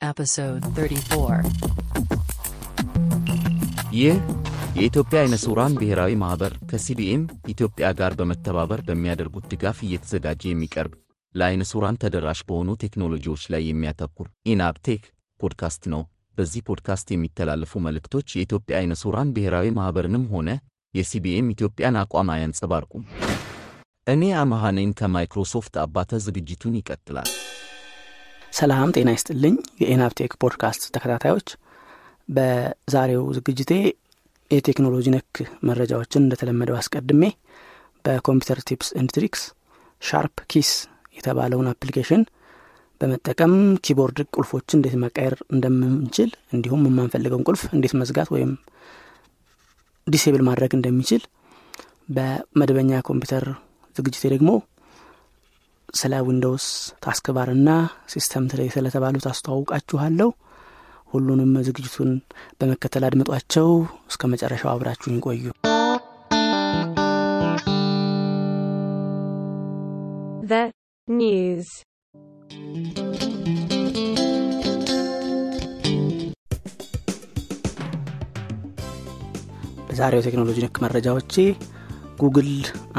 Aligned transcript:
Episode 0.00 0.64
34. 0.70 1.46
ይህ 3.92 4.16
የኢትዮጵያ 4.76 5.18
አይነ 5.20 5.34
ስውራን 5.42 5.76
ብሔራዊ 5.78 6.12
ማኅበር 6.22 6.52
ከ 6.70 6.91
CBM 6.91 7.22
ኢትዮጵያ 7.48 7.86
ጋር 7.92 8.12
በመተባበር 8.18 8.80
በሚያደርጉት 8.88 9.46
ድጋፍ 9.52 9.78
እየተዘጋጀ 9.86 10.42
የሚቀርብ 10.48 10.92
ለአይነ 11.34 11.64
ስውራን 11.70 12.00
ተደራሽ 12.02 12.42
በሆኑ 12.48 12.76
ቴክኖሎጂዎች 12.84 13.44
ላይ 13.54 13.64
የሚያተኩር 13.66 14.28
ኢናፕቴክ 14.52 15.02
ፖድካስት 15.40 15.82
ነው። 15.94 16.02
በዚህ 16.36 16.66
ፖድካስት 16.68 17.08
የሚተላለፉ 17.12 17.80
መልእክቶች 17.86 18.28
የኢትዮጵያ 18.34 18.76
አይነ 18.80 18.94
ስውራን 19.02 19.32
ብሔራዊ 19.36 19.74
ማኅበርንም 19.78 20.28
ሆነ 20.34 20.48
የ 20.94 21.16
CBM 21.16 21.50
ኢትዮጵያን 21.54 22.00
አቋም 22.02 22.34
አያንጸባርቁም። 22.34 23.04
እኔ 24.06 24.22
ነኝ 24.74 24.90
ከማይክሮሶፍት 24.94 25.76
አባተ። 25.82 26.20
ዝግጅቱን 26.24 26.78
ይቀጥላል። 26.80 27.30
ሰላም 28.52 28.90
ጤና 28.94 29.10
ይስጥልኝ 29.14 29.54
የኢናፕቴክ 29.82 30.32
ፖድካስት 30.42 30.82
ተከታታዮች። 30.94 31.48
በዛሬው 32.28 33.24
ዝግጅቴ 33.36 33.72
የቴክኖሎጂ 34.50 35.06
ነክ 35.14 35.36
መረጃዎችን 35.68 36.24
እንደተለመደው 36.24 36.76
አስቀድሜ 36.80 37.22
በኮምፒውተር 38.04 38.58
tips 38.68 38.88
and 38.98 39.10
tricks 39.16 39.42
SharpKeys 40.02 40.70
የተባለውን 41.16 41.70
application 41.72 42.22
በመጠቀም 43.00 43.54
keyboard 43.86 44.18
ቁልፎችን 44.34 44.78
እንዴት 44.78 44.94
መቀየር 45.02 45.34
እንደምንችል 45.54 46.30
እንዲሁም 46.54 46.84
የማንፈልገውን 46.88 47.46
ቁልፍ 47.48 47.62
እንዴት 47.76 47.94
መዝጋት 48.00 48.28
ወይም 48.34 48.52
disable 50.06 50.42
ማድረግ 50.48 50.72
እንደሚችል 50.78 51.22
በመደበኛ 52.16 53.00
ኮምፒውተር 53.08 53.44
ዝግጅቴ 53.96 54.24
ደግሞ 54.34 54.50
ስለ 55.94 56.14
Windows 56.26 56.66
taskbar 57.04 57.48
እና 57.52 57.68
system 58.12 58.46
tray 58.50 58.62
ስለተባሉት 58.74 59.26
አስተዋውቃችኋለሁ። 59.30 60.30
ሁሉንም 61.12 61.52
ዝግጅቱን 61.66 62.10
በመከተል 62.58 63.06
አድምጧቸው። 63.08 63.68
እስከ 64.10 64.28
መጨረሻው 64.32 64.72
አብራችሁን 64.72 65.18
ይቆዩ። 65.18 65.44
The 70.44 70.62
news. 71.08 71.68
በዛሬው 79.88 80.22
ቴክኖሎጂ 80.24 80.58
ነክ 80.64 80.76
መረጃዎቼ 80.84 81.34
ጉግል 82.20 82.50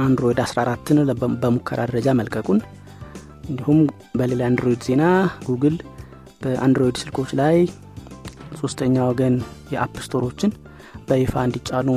አንድሮይድ 0.04 0.40
14ን 0.46 0.98
በሙከራ 1.44 1.80
ደረጃ 1.90 2.08
መልቀቁን 2.20 2.60
እንዲሁም 3.50 3.80
በሌላ 4.20 4.42
አንድሮይድ 4.50 4.82
ዜና 4.88 5.04
ጉግል 5.48 5.76
በአንድሮይድ 6.44 6.98
ስልኮች 7.04 7.30
ላይ 7.40 7.58
ሶስተኛ 8.62 8.96
ወገን 9.10 9.36
የ 9.74 9.83
app 9.83 9.96
store 10.06 10.27
ኦችን 10.27 10.52
በይፋ 11.10 11.34
እንዲጫኑ 11.48 11.90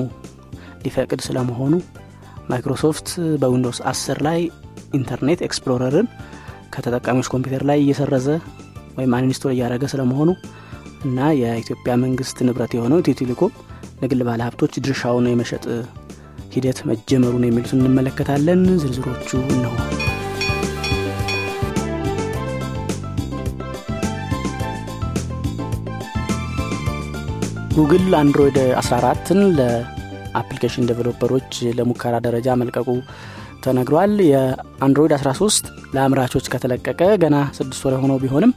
ሊፈቅድ 0.84 1.20
ስለመሆኑ 1.26 1.74
ማይክሮሶፍት 2.50 3.08
በዊንዶውስ 3.42 3.80
10 3.90 4.22
ላይ 4.26 4.40
ኢንተርኔት 4.98 5.40
ኤክስፕሎረርን 5.48 6.06
ከተጠቃሚዎች 6.74 7.28
ኮምፒውተር 7.34 7.64
ላይ 7.70 7.78
እየሰረዘ 7.84 8.26
ወይም 8.98 9.14
uninstall 9.16 9.52
እያደረገ 9.54 9.84
ስለመሆኑ 9.92 10.30
እና 11.08 11.28
የኢትዮጵያ 11.40 11.92
መንግስት 12.04 12.38
ንብረት 12.46 12.72
የሆነው 12.76 13.00
ኢትዮ 13.02 13.14
ቴሌኮም 13.20 13.52
ለግል 14.02 14.22
ባለ 14.28 14.40
ሀብቶች 14.48 14.74
ድርሻውን 14.86 15.28
የመሸጥ 15.30 15.64
ሂደት 16.52 16.78
መጀመሩን 16.88 17.46
የሚሉትን 17.46 17.80
እንመለከታለን። 17.80 18.62
ዝርዝሮቹ 18.82 19.28
እነሆ። 19.50 19.74
ጉግል 27.74 28.14
አንድሮይድ 28.18 28.56
14ን 28.80 29.40
ለ 29.58 29.78
application 29.78 30.88
developer 30.88 31.31
ኦች 31.31 31.50
ለሙከራ 31.76 32.14
ደረጃ 32.24 32.56
መልቀቁ 32.60 32.88
ተነግሯል። 33.64 34.14
የአንድሮይድ 34.28 35.12
13 35.18 35.64
ለአምራቾች 35.94 36.46
ከተለቀቀ 36.52 37.00
ገና 37.22 37.36
ስድስት 37.58 37.82
ወር 37.86 37.94
የሆነው 37.96 38.18
ቢሆንም 38.22 38.52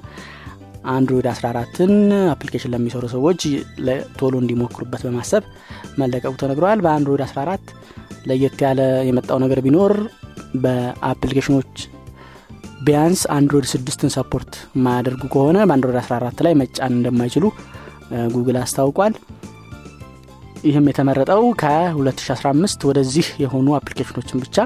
አንድሮይድ 0.92 1.28
14ን 1.32 1.94
application 2.34 2.72
ለሚሰሩ 2.74 3.04
ሰዎች 3.14 3.42
ቶሎ 4.20 4.34
እንዲሞክሩበት 4.42 5.02
በማሰብ 5.06 5.44
መለቀቁ 6.02 6.34
ተነግረዋል። 6.42 6.82
በአንድሮይድ 6.86 7.24
14 7.28 7.74
ለየት 8.30 8.60
ያለ 8.66 8.80
የመጣው 9.10 9.40
ነገር 9.44 9.60
ቢኖር 9.66 9.94
በ 10.64 10.77
application 10.77 11.48
ኦች 11.48 11.74
ቢያንስ 12.84 13.22
አንድሮይድ 13.36 13.68
ስድስትን 13.72 14.14
support 14.16 14.54
የማያደርጉ 14.76 15.24
ከሆነ 15.34 15.58
በአንድሮይድ 15.64 16.00
14 16.02 16.44
ላይ 16.46 16.54
መጫን 16.62 16.94
እንደማይችሉ 16.98 17.46
ጉግል 18.34 18.58
አስታውቋል። 18.62 19.14
ይህም 20.64 20.86
የተመረጠው 20.90 21.44
ከ2015 21.62 22.86
ወደዚህ 22.90 23.28
የሆኑ 23.44 23.68
application 23.80 24.20
ኦችን 24.20 24.42
ብቻ 24.44 24.58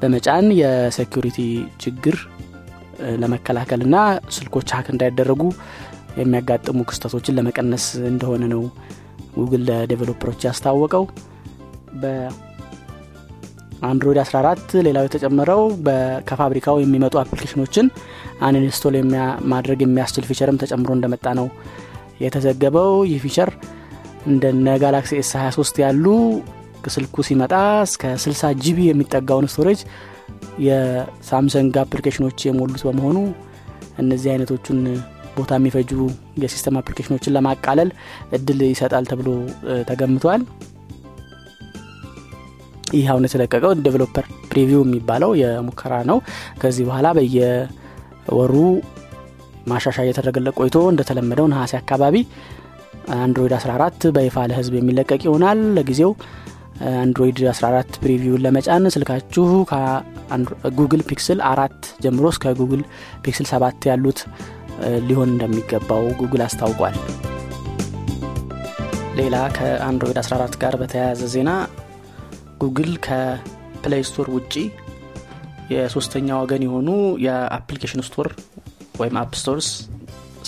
በመጫን 0.00 0.46
የ 0.60 0.76
security 0.76 1.38
ችግር 1.84 2.16
ለመከላከልና 3.22 3.96
ስልኮች 4.36 4.68
hack 4.76 4.86
እንዳይደረጉ 4.94 5.42
የሚያጋጥሙ 6.20 6.78
ክስተቶችን 6.90 7.36
ለመቀነስ 7.38 7.84
እንደሆነ 8.10 8.44
ነው 8.54 8.62
ጉግል 9.36 9.62
ለ 9.68 9.78
developer 9.78 10.21
ኦች 10.21 10.40
ያስታወቀው። 10.48 11.04
በአንድሮይድ 13.80 14.18
14 14.24 14.76
ሌላው 14.86 15.04
የተጨመረው 15.06 15.62
ከፋብሪካው 16.28 16.76
የሚመጡ 16.82 17.14
application 17.22 17.63
ኦችን 17.63 17.86
uninstall 18.46 18.96
ማድረግ 19.52 19.78
የሚያስችል 19.84 20.26
feature 20.30 20.53
ም 20.53 20.60
ተጨምሮ 20.62 20.90
እንደመጣ 20.96 21.26
ነው 21.40 21.46
የተዘገበው። 22.24 22.92
ይህ 23.10 23.20
feature 23.26 23.50
እንደነ 24.28 24.68
ጋላክሲ 24.82 25.12
S 25.20 25.30
23 25.38 25.82
ያሉ 25.84 26.06
ስልኩ 26.92 27.16
ሲመጣ 27.28 27.54
እስከ 27.86 28.02
60 28.20 28.50
GB 28.62 28.78
የሚጠጋውን 28.86 29.46
storage 29.52 29.80
የሳምሰንግ 30.66 31.74
application 31.82 32.23
ኦች 32.23 32.38
የሞሉት 32.46 32.82
በመሆኑ 32.86 33.18
እነዚህ 34.02 34.28
አይነቶቹን 34.32 34.80
ቦታ 35.36 35.52
የሚፈጁ 35.58 35.90
የ 36.42 36.51
system 36.51 36.78
application 36.80 37.15
ኦችን 37.15 37.34
ለማቃለል 37.36 37.90
እድል 38.36 38.60
ይሰጣል 38.68 39.04
ተብሎ 39.10 39.28
ተገምቷል። 39.88 40.42
ይህ 42.92 43.06
አሁን 43.12 43.26
የተለቀቀው 43.26 43.72
developer 43.84 44.26
preview 44.50 44.82
የሚባለው 44.84 45.30
የሙከራ 45.40 45.94
ነው። 46.10 46.18
ከዚህ 46.60 46.84
በኋላ 46.88 47.08
በየወሩ 47.18 48.54
ማሻሻያ 49.66 50.04
እየተደረገለት 50.06 50.54
ቆይቶ 50.60 50.76
እንደተለመደው 50.92 51.46
ነሐሴ 51.52 51.72
አካባቢ 51.80 52.16
አንድሮይድ 53.18 53.52
14 53.58 54.06
በይፋ 54.16 54.46
ለህዝብ 54.50 54.74
የሚለቀቅ 54.78 55.20
ይሆናል። 55.26 55.60
ለጊዜው 55.76 56.10
አንድሮይድ 56.98 57.38
14 57.50 57.98
preview 58.02 58.33
ን 58.33 58.42
ለመጫን 58.44 58.84
ስልካችሁ 58.94 59.46
ከጉግል 59.70 61.02
ፒክስል 61.08 61.38
አራት 61.50 61.78
ጀምሮ 62.04 62.26
እስከ 62.34 62.52
ጉግል 62.60 62.82
ፒክስል 63.24 63.46
ሰባት 63.52 63.86
ያሉት 63.90 64.20
ሊሆን 65.08 65.30
እንደሚገባው 65.32 66.04
ጉግል 66.20 66.42
አስታውቋል። 66.46 66.96
ሌላ 69.18 69.36
ከአንድሮይድ 69.56 70.18
14 70.22 70.58
ጋር 70.62 70.74
በተያያዘ 70.82 71.22
ዜና 71.34 71.50
ጉግል 72.62 72.92
ከፕሌይ 73.06 74.02
ስቶር 74.08 74.28
ውጪ 74.36 74.54
የሶስተኛ 75.72 76.28
ወገን 76.42 76.62
የሆኑ 76.66 76.88
የ 77.24 77.36
application 77.36 78.02
store 78.08 78.28
ወይም 79.00 79.16
app 79.22 79.32
stores 79.40 79.68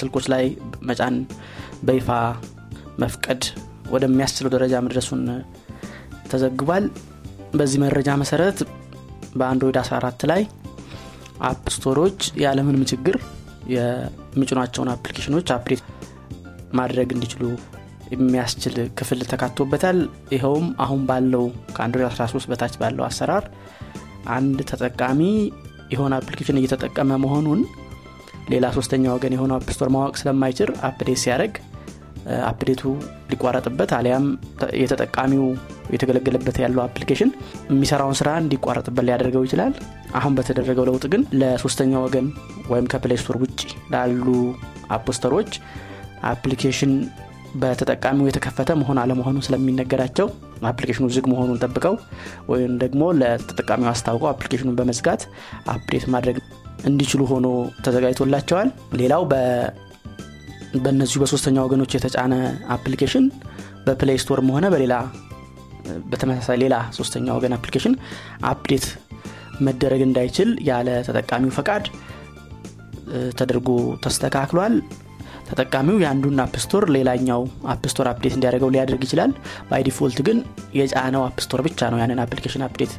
ስልኮች 0.00 0.26
ላይ 0.32 0.44
መጫን 0.88 1.16
በይፋ 1.88 2.08
መፍቀድ 3.02 3.42
ወደሚያስችለው 3.92 4.52
ደረጃ 4.54 4.74
መድረሱን 4.86 5.22
ተዘግቧል። 6.30 6.84
በዚህ 7.54 7.78
መረጃ 7.84 8.08
መሰረት 8.22 8.58
በአንድሮይድ 9.38 9.76
14 9.82 10.24
ላይ 10.30 10.42
app 11.48 11.64
store 11.74 12.00
ኦች 12.00 12.20
ያለምንም 12.44 12.82
ችግር 12.90 13.16
የሚጭኗቸውን 13.74 14.90
አፕሊኬሽኖች 14.94 15.48
አፕዴት 15.56 15.82
ማድረግ 16.78 17.08
እንዲችሉ 17.14 17.44
የሚያስችል 18.14 18.76
ክፍል 18.98 19.20
ተካቶበታል። 19.32 19.98
ይኸውም 20.34 20.66
አሁን 20.84 21.02
ባለው 21.08 21.44
ከአንድሮይድ 21.76 22.08
13 22.14 22.50
በታች 22.52 22.74
ባለው 22.80 23.04
አሰራር 23.08 23.44
አንድ 24.36 24.58
ተጠቃሚ 24.70 25.20
የሆነ 25.94 26.14
application 26.20 26.58
እየተጠቀመ 26.60 27.16
መሆኑን 27.24 27.60
ሌላ 28.50 28.66
ሶስተኛ 28.76 29.04
ወገን 29.14 29.34
የሆነው 29.36 29.56
app 29.58 29.68
store 29.74 29.88
ማወቅ 29.94 30.14
ስለማይችል 30.20 30.70
update 30.88 31.20
ሲያደርግ 31.22 31.54
update 32.48 32.74
ኡ 32.74 32.82
ሊቋረጥበት 33.30 33.90
አሊያም 33.98 34.26
የተጠቃሚው 34.82 35.44
የተገለገለበት 35.92 36.56
ያለው 36.62 36.82
application 36.84 37.30
የሚሰራውን 37.70 38.18
ስራ 38.20 38.30
እንዲቋረጥበት 38.42 39.04
ሊያደርገው 39.08 39.44
ይችላል። 39.46 39.72
አሁን 40.14 40.34
በተደረገው 40.38 40.86
ለውጥ 40.88 41.04
ግን 41.12 41.22
ለሶስተኛ 41.40 41.92
ወገን 42.04 42.26
ወይም 42.72 42.88
ከፕሌይ 42.92 43.18
ስቶር 43.22 43.38
ውጭ 43.42 43.60
ላሉ 43.94 44.26
app 44.96 45.10
store 45.10 45.32
ኦች 45.32 45.50
application 46.32 46.92
በተጠቃሚው 47.60 48.28
የተከፈተ 48.28 48.70
መሆን 48.80 48.98
አለመሆኑ 49.02 49.36
ስለሚነገራቸው 49.46 50.26
application 50.70 51.01
ኡ 51.01 51.06
ዝግ 51.14 51.26
መሆኑን 51.32 51.60
ጠብቀው 51.64 51.94
ወይም 52.50 52.72
ደግሞ 52.82 53.02
ለተጠቃሚው 53.20 53.88
አስታውቀው 53.92 54.28
application 54.30 54.64
ኡን 54.64 54.76
በመዝጋት 54.80 55.22
update 55.74 56.04
ማድረግ 56.14 56.36
እንዲችሉ 56.90 57.22
ሆኖ 57.30 57.46
ተዘጋጅቶላቸዋል 57.86 58.68
ሌላው 59.00 59.22
በእነዚሁ 60.76 61.18
በሶስተኛ 61.22 61.56
ወገኖች 61.66 61.94
የተጫነ 61.96 62.34
application 62.74 63.24
በፕሌይ 63.86 64.18
ስቶርም 64.22 64.50
ሆነ 64.54 64.66
በሌላ 64.74 64.94
በተመሳሳይ 66.10 66.58
ሌላ 66.62 66.74
ሶስተኛ 66.98 67.26
ወገን 67.36 67.54
application 67.56 67.94
update 68.50 68.86
መደረግ 69.60 70.02
እንዳይችል 70.06 70.50
ያለ 70.68 70.88
ተጠቃሚው 71.08 71.52
ፈቃድ 71.56 71.86
ተደርጎ 73.38 73.68
ተስተካክሏል። 74.04 74.74
ተጠቃሚው 75.48 75.96
የአንዱን 76.02 76.42
app 76.44 76.59
store 76.59 76.84
ሌላኛው 76.96 77.40
app 77.72 77.85
store 77.85 78.06
update 78.10 78.34
እንዲያደርገው 78.36 78.70
ሊያደርግ 78.74 79.02
ይችላል። 79.06 79.32
by 79.70 79.82
default 79.86 80.18
ግን 80.28 80.38
የጫነው 80.78 81.22
app 81.28 81.40
store 81.40 81.60
ብቻ 81.66 81.88
ነው 81.92 81.98
ያንን 82.02 82.22
application 82.24 82.64
update 82.66 82.92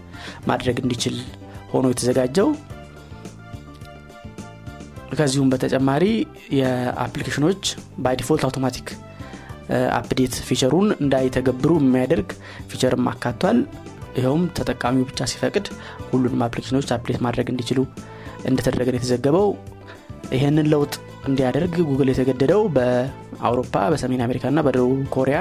ማድረግ 0.49 0.79
እንዲችል 0.83 1.15
ሆኖ 1.71 1.87
የተዘጋጀው። 1.93 2.49
ከዚሁም 5.19 5.49
በተጨማሪ 5.53 6.03
የ 6.59 6.71
application 6.71 7.39
ኦች 7.39 7.63
by 7.97 8.15
default 8.19 8.43
automatic 8.47 8.89
update 9.97 10.35
feature 10.47 10.73
ኡን 10.73 10.87
እንዳይተገብሩ 11.03 11.71
የሚያደርግ 11.81 12.29
feature 12.71 12.99
ም 12.99 13.07
አካቷል። 13.11 13.59
ይኸውም 14.17 14.43
ተጠቃሚው 14.57 15.05
ብቻ 15.09 15.27
ሲፈቅድ 15.31 15.67
ሁሉንም 16.09 16.41
application 16.47 16.78
ኦች 16.78 16.89
update 16.95 17.19
ማድረግ 17.25 17.49
እንዲችሉ 17.53 17.79
እንደተደረገ 18.45 18.89
የተዘገበው። 18.91 19.47
ይህንን 20.33 20.67
ለውጥ 20.73 20.93
እንዲያደርግ 21.27 21.73
ጉግል 21.89 22.09
የተገደደው 22.11 22.61
በአውሮፓ 22.75 23.73
በሰሜን 23.93 24.21
አሜሪካ 24.25 24.51
ና 24.55 24.61
በደቡብ 24.67 25.01
ኮሪያ 25.15 25.39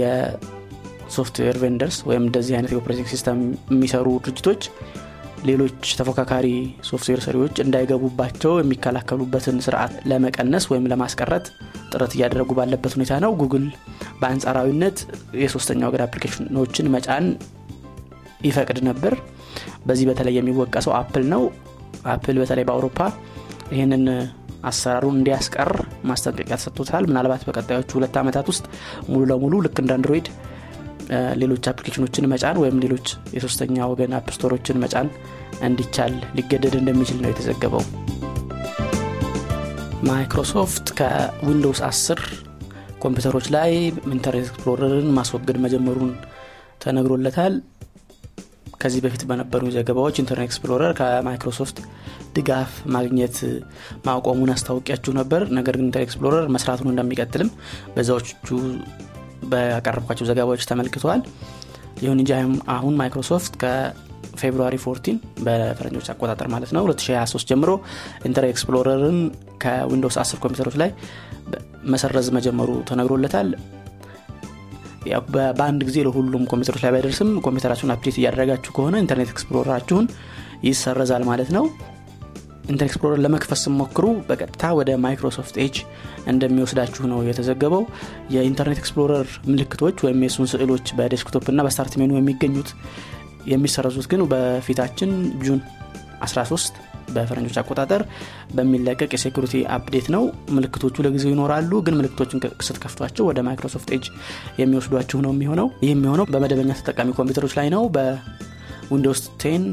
የሶፍትዌር 0.00 1.56
vendors 1.62 1.98
ወይም 2.08 2.24
እንደዚህ 2.26 2.54
አይነት 2.56 2.72
የ 2.74 2.80
operating 2.80 3.08
system 3.12 3.38
የሚሰሩ 3.72 4.06
ድርጅቶች 4.26 4.62
ሌሎች 5.44 5.82
ተፎካካሪ 5.98 6.46
ሶፍትዌር 6.88 7.20
ሰሪዎች 7.26 7.54
እንዳይገቡባቸው 7.64 8.52
የሚከላከሉበትን 8.58 9.58
ስርዓት 9.66 9.92
ለመቀነስ 10.10 10.64
ወይም 10.70 10.88
ለማስቀረት 10.92 11.46
ጥረት 11.92 12.12
እያደረጉ 12.16 12.50
ባለበት 12.58 12.92
ሁኔታ 12.96 13.12
ነው። 13.24 13.32
ጉግል 13.40 13.64
በአንጻራዊነት 14.20 14.98
የሶስተኛ 15.42 15.80
ወገን 15.88 16.04
application 16.06 16.60
ኦችን 16.60 16.90
መጫን 16.94 17.26
ይፈቅድ 18.46 18.78
ነበር። 18.88 19.14
በዚህ 19.86 20.06
በተለይ 20.10 20.36
የሚወቀሰው 20.38 20.94
አፕል 21.00 21.24
ነው። 21.34 21.42
አፕል 22.12 22.36
በተለይ 22.42 22.64
በአውሮፓ 22.68 22.98
ይህንን 23.74 24.04
አሰራሩን 24.68 25.18
እንዲያስቀር 25.18 25.70
ማስጠንቀቂያ 26.04 26.56
ተሰጥቶታል። 26.58 27.04
ምናልባት 27.10 27.42
በቀጣዮቹ 27.48 27.90
ሁለት 27.98 28.16
ዓመታት 28.22 28.46
ውስጥ 28.52 28.64
ሙሉ 29.08 29.22
ለሙሉ 29.30 29.60
ልክ 29.66 29.76
እንደ 29.82 29.92
አንድሮይድ 29.96 30.26
ሌሎች 31.40 31.64
application 31.70 32.07
ኦችን 32.07 32.28
መጫን 32.32 32.60
ወይም 32.62 32.76
ሌሎች 32.84 33.06
የሶስተኛ 33.36 33.86
ወገን 33.92 34.12
app 34.18 34.31
store 34.31 34.53
ኦችን 34.53 34.80
መጫን 34.82 35.08
እንዲቻል 35.68 36.14
ሊገደድ 36.36 36.74
እንደሚችል 36.80 37.18
ነው 37.22 37.30
የተዘገበው። 37.30 37.84
ማይክሮሶፍት 40.08 40.86
ከዊንዶውስ 40.98 41.80
10 41.88 42.22
ኮምፒውተሮች 43.02 43.46
ላይ 43.54 43.70
Internet 44.10 44.46
Explorer 44.46 44.97
ን 44.97 45.10
ማስወገድ 45.18 45.58
መጀመሩን 45.64 46.12
ተነግሮለታል። 46.82 47.54
ከዚህ 48.80 49.00
በፊት 49.04 49.22
በነበሩ 49.30 49.62
ዘገባዎች 49.74 50.18
Internet 50.22 50.48
Explorer 50.48 50.92
ከማይክሮሶፍት 50.98 51.78
ድጋፍ 52.36 52.72
ማግኘት 52.94 53.36
ማቆሙን 54.06 54.52
አስታውቄያችሁ 54.54 55.12
ነበር። 55.18 55.42
ነገር 55.58 55.76
ግን 55.78 55.86
Internet 55.88 56.08
Explorer 56.08 56.46
መስራቱን 56.56 56.90
እንደሚቀጥልም 56.92 57.50
በዛዎቹ 57.96 58.48
በያቀረብኳቸው 59.48 60.28
ዘገባዎች 60.30 60.64
ተመልክተዋል። 60.70 61.22
ይሁን 62.02 62.18
እንጂ 62.22 62.30
አሁን 62.74 62.94
ማይክሮሶፍት 63.00 63.54
ከ 63.62 63.85
February 63.85 64.76
14 64.82 65.08
በፈረንጆች 65.46 66.06
አቆጣጠር 66.12 66.48
ማለት 66.48 66.70
ነው 66.76 66.82
2023 66.88 67.50
ጀምሮ 67.50 67.70
Internet 68.28 68.52
Explorer 68.54 69.05
ን 69.05 69.18
ከዊንዶውስ 69.62 70.16
10 70.22 70.42
ኮምፒውተሮች 70.44 70.76
ላይ 70.82 70.90
መሰረዝ 71.86 72.28
መጀመሩ 72.36 72.70
ተነግሮለታል። 72.90 73.50
በአንድ 75.58 75.80
ጊዜ 75.88 75.98
ለሁሉም 76.06 76.42
ኮምፒውተሮች 76.50 76.82
ላይ 76.84 76.92
ባይደርስም 76.94 77.30
ኮምፒውተራችሁን 77.44 77.92
update 77.94 78.16
እያደረጋችሁ 78.20 78.72
ከሆነ 78.76 78.96
Internet 79.02 79.30
Explorer 79.34 79.70
አችሁን 79.70 80.06
ይሰረዛል 80.68 81.22
ማለት 81.30 81.50
ነው 81.56 81.64
Internet 82.70 82.88
Explorer 82.88 83.18
ለመክፈት 83.24 83.58
ስትሞክሩ 83.62 84.06
በቀጥታ 84.28 84.64
ወደ 84.78 84.90
ማይክሮሶፍት 85.04 85.54
ኤጅ 85.62 85.76
እንደሚወስዳችሁ 86.32 87.04
ነው 87.12 87.18
የተዘገበው። 87.28 87.82
የ 88.34 88.43
Internet 88.43 88.80
Explorer 88.82 89.28
ምልክቶች 89.50 89.96
ወይም 90.06 90.20
የሱን 90.24 90.50
ስዕሎች 90.52 90.86
በ 90.98 91.09
desktop 91.09 91.46
እና 91.52 91.62
በ 91.66 91.75
start 91.75 91.96
menu 92.00 92.12
የሚገኙት 92.18 92.70
የሚሰረዙት 93.50 94.06
ግን 94.12 94.22
በፊታችን 94.32 95.10
June 95.44 95.60
13 96.26 96.80
በፈረንጆች 97.10 97.56
አቆጣጠር 97.60 98.02
በሚለቀቅ 98.56 99.10
የ 99.14 99.22
security 99.22 99.54
update 99.76 100.06
ነው። 100.14 100.22
ምልክቶቹ 100.56 101.02
ለጊዜው 101.06 101.32
ይኖራሉ 101.32 101.72
ግን 101.86 101.96
ምልክቶችን 102.00 102.38
ስትከፍቷቸው 102.66 103.26
ወደ 103.30 103.40
ማይክሮሶፍት 103.46 103.88
ኤጅ 103.96 104.04
የሚወስዷችሁ 104.60 105.20
ነው 105.24 105.32
የሚሆነው። 105.34 105.68
ይህ 105.84 105.90
የሚሆነው 105.94 106.26
በመደበኛ 106.30 106.76
ተጠቃሚ 106.80 107.10
ኮምፒውተሮች 107.18 107.54
ላይ 107.60 107.70
ነው። 107.76 107.84
በዊንዶውስ 107.96 109.22
ten 109.42 109.64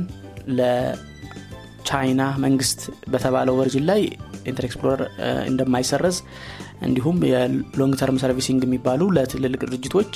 ለቻይና 1.79 2.21
መንግስት 2.43 2.79
በተባለው 3.11 3.55
version 3.59 3.85
ላይ 3.89 4.01
Internet 4.49 4.65
Explorer 4.67 5.01
እንደማይሰረዝ 5.49 6.17
እንዲሁም 6.87 7.17
የ 7.29 7.50
long 7.50 7.93
term 8.01 8.17
servicing 8.23 8.61
የሚባሉ 8.65 9.01
ለትልልቅ 9.15 9.61
ድርጅቶች 9.63 10.11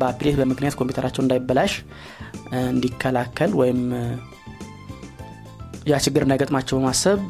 በ 0.00 0.09
update 0.09 0.36
በምክንያት 0.40 0.74
ኮምፒውተራቸው 0.80 1.22
እንዳይበላሽ 1.24 1.72
እንዲከላከል 2.68 3.52
ወይም 3.60 3.80
ያ 5.90 6.00
ችግር 6.06 6.24
እንዳይገጥማቸው 6.26 6.76
በማሰብ 6.78 7.20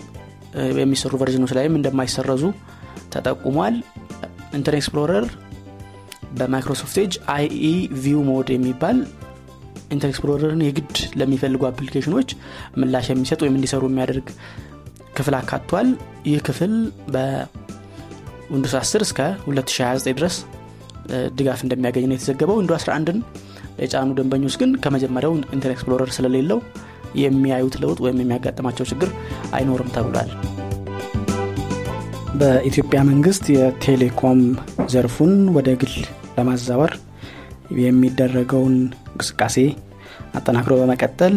የሚሰሩ 0.83 1.15
version 1.23 1.42
ኦች 1.42 1.53
ላይም 1.59 1.77
እንደማይሰረዙ 1.79 2.45
ተጠቁሟል። 3.15 3.77
Internet 4.59 4.81
Explorer 4.81 5.27
በማይክሮሶፍት 6.39 6.97
Edge 7.03 7.15
IE 7.35 7.67
view 8.05 8.21
mode 8.29 8.49
የሚባል 8.55 8.99
Internet 9.91 10.11
Explorer 10.13 10.53
ን 10.53 10.63
የግድ 10.65 10.97
ለሚፈልጉ 11.21 11.63
application 11.69 12.14
ኦች 12.14 12.31
ምላሽ 12.81 13.07
የሚሰጥ 13.13 13.41
ወይም 13.45 13.57
እንዲሰሩ 13.59 13.83
የሚያደርግ 13.91 14.27
ክፍል 15.17 15.35
አካቷል። 15.39 15.89
ይህ 16.29 16.41
ክፍል 16.49 16.75
በዊንዶውስ 17.15 18.75
10 18.81 19.07
እስከ 19.07 19.21
2029 19.47 20.19
ድረስ 20.19 20.37
ድጋፍ 21.39 21.61
እንደሚያገኝ 21.67 22.05
ነው 22.09 22.17
የተዘገበው። 22.17 22.59
ዊንዶውስ 22.61 22.73
11ን 22.79 23.19
የጫኑ 23.83 24.09
ደንበኞች 24.19 24.55
ግን 24.61 24.71
ከመጀመሪያው 24.85 25.35
Internet 25.57 25.73
Explorer 25.75 26.13
ስለሌለው 26.17 26.61
የሚያዩት 27.23 27.77
ለውጥ 27.83 27.99
ወይም 28.05 28.23
የሚያጋጥማቸው 28.23 28.87
ችግር 28.91 29.11
አይኖርም 29.57 29.93
ተብሏል። 29.95 30.31
በኢትዮጵያ 32.41 32.99
መንግስት 33.09 33.45
የቴሌኮም 33.55 34.41
ዘርፉን 34.93 35.33
ወደ 35.57 35.69
ግል 35.81 35.95
ለማዛወር 36.37 36.93
የሚደረገውን 37.79 38.77
እንቅስቃሴ 39.11 39.57
አጠናክሮ 40.39 40.73
በመቀጠል 40.81 41.37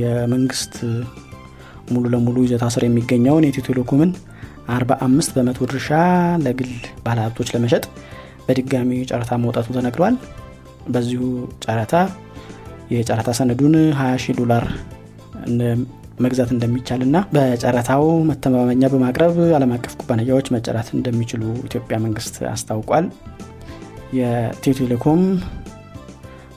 የመንግስት 0.00 0.74
ሙሉ 1.92 2.04
ለሙሉ 2.14 2.36
ይዞታ 2.44 2.64
ስር 2.74 2.82
የሚገኘውን 2.86 3.44
የኢትዮ 3.46 3.64
ቴሌኮምን 3.68 4.10
45 4.72 5.32
በመቶ 5.36 5.60
ድርሻ 5.70 5.90
ለግል 6.44 6.72
ባለሀብቶች 7.04 7.48
ለመሸጥ 7.54 7.84
በድጋሚ 8.46 8.90
ጨረታ 9.10 9.32
መውጣቱ 9.44 9.68
ተነግሯል። 9.76 10.14
በዚሁ 10.88 11.22
ጨረታ 11.64 11.94
የጨረታ 12.92 13.30
ሰነዱን 13.38 13.74
20 13.96 14.22
ሺህ 14.24 14.36
ዶላር 14.40 14.64
መግዛት 16.18 16.50
እንደሚቻል 16.54 17.02
ና 17.12 17.20
በጨረታው 17.34 18.04
መተማመኛ 18.28 18.90
በማቅረብ 18.92 19.36
አለም 19.58 19.72
አቀፍ 19.76 19.94
ኩባንያዎች 20.00 20.48
መጨራት 20.56 20.88
እንደሚችሉ 20.96 21.42
ኢትዮጵያ 21.68 21.98
መንግስት 22.04 22.36
አስታውቋል። 22.52 23.06
የኢትዮ 24.12 24.74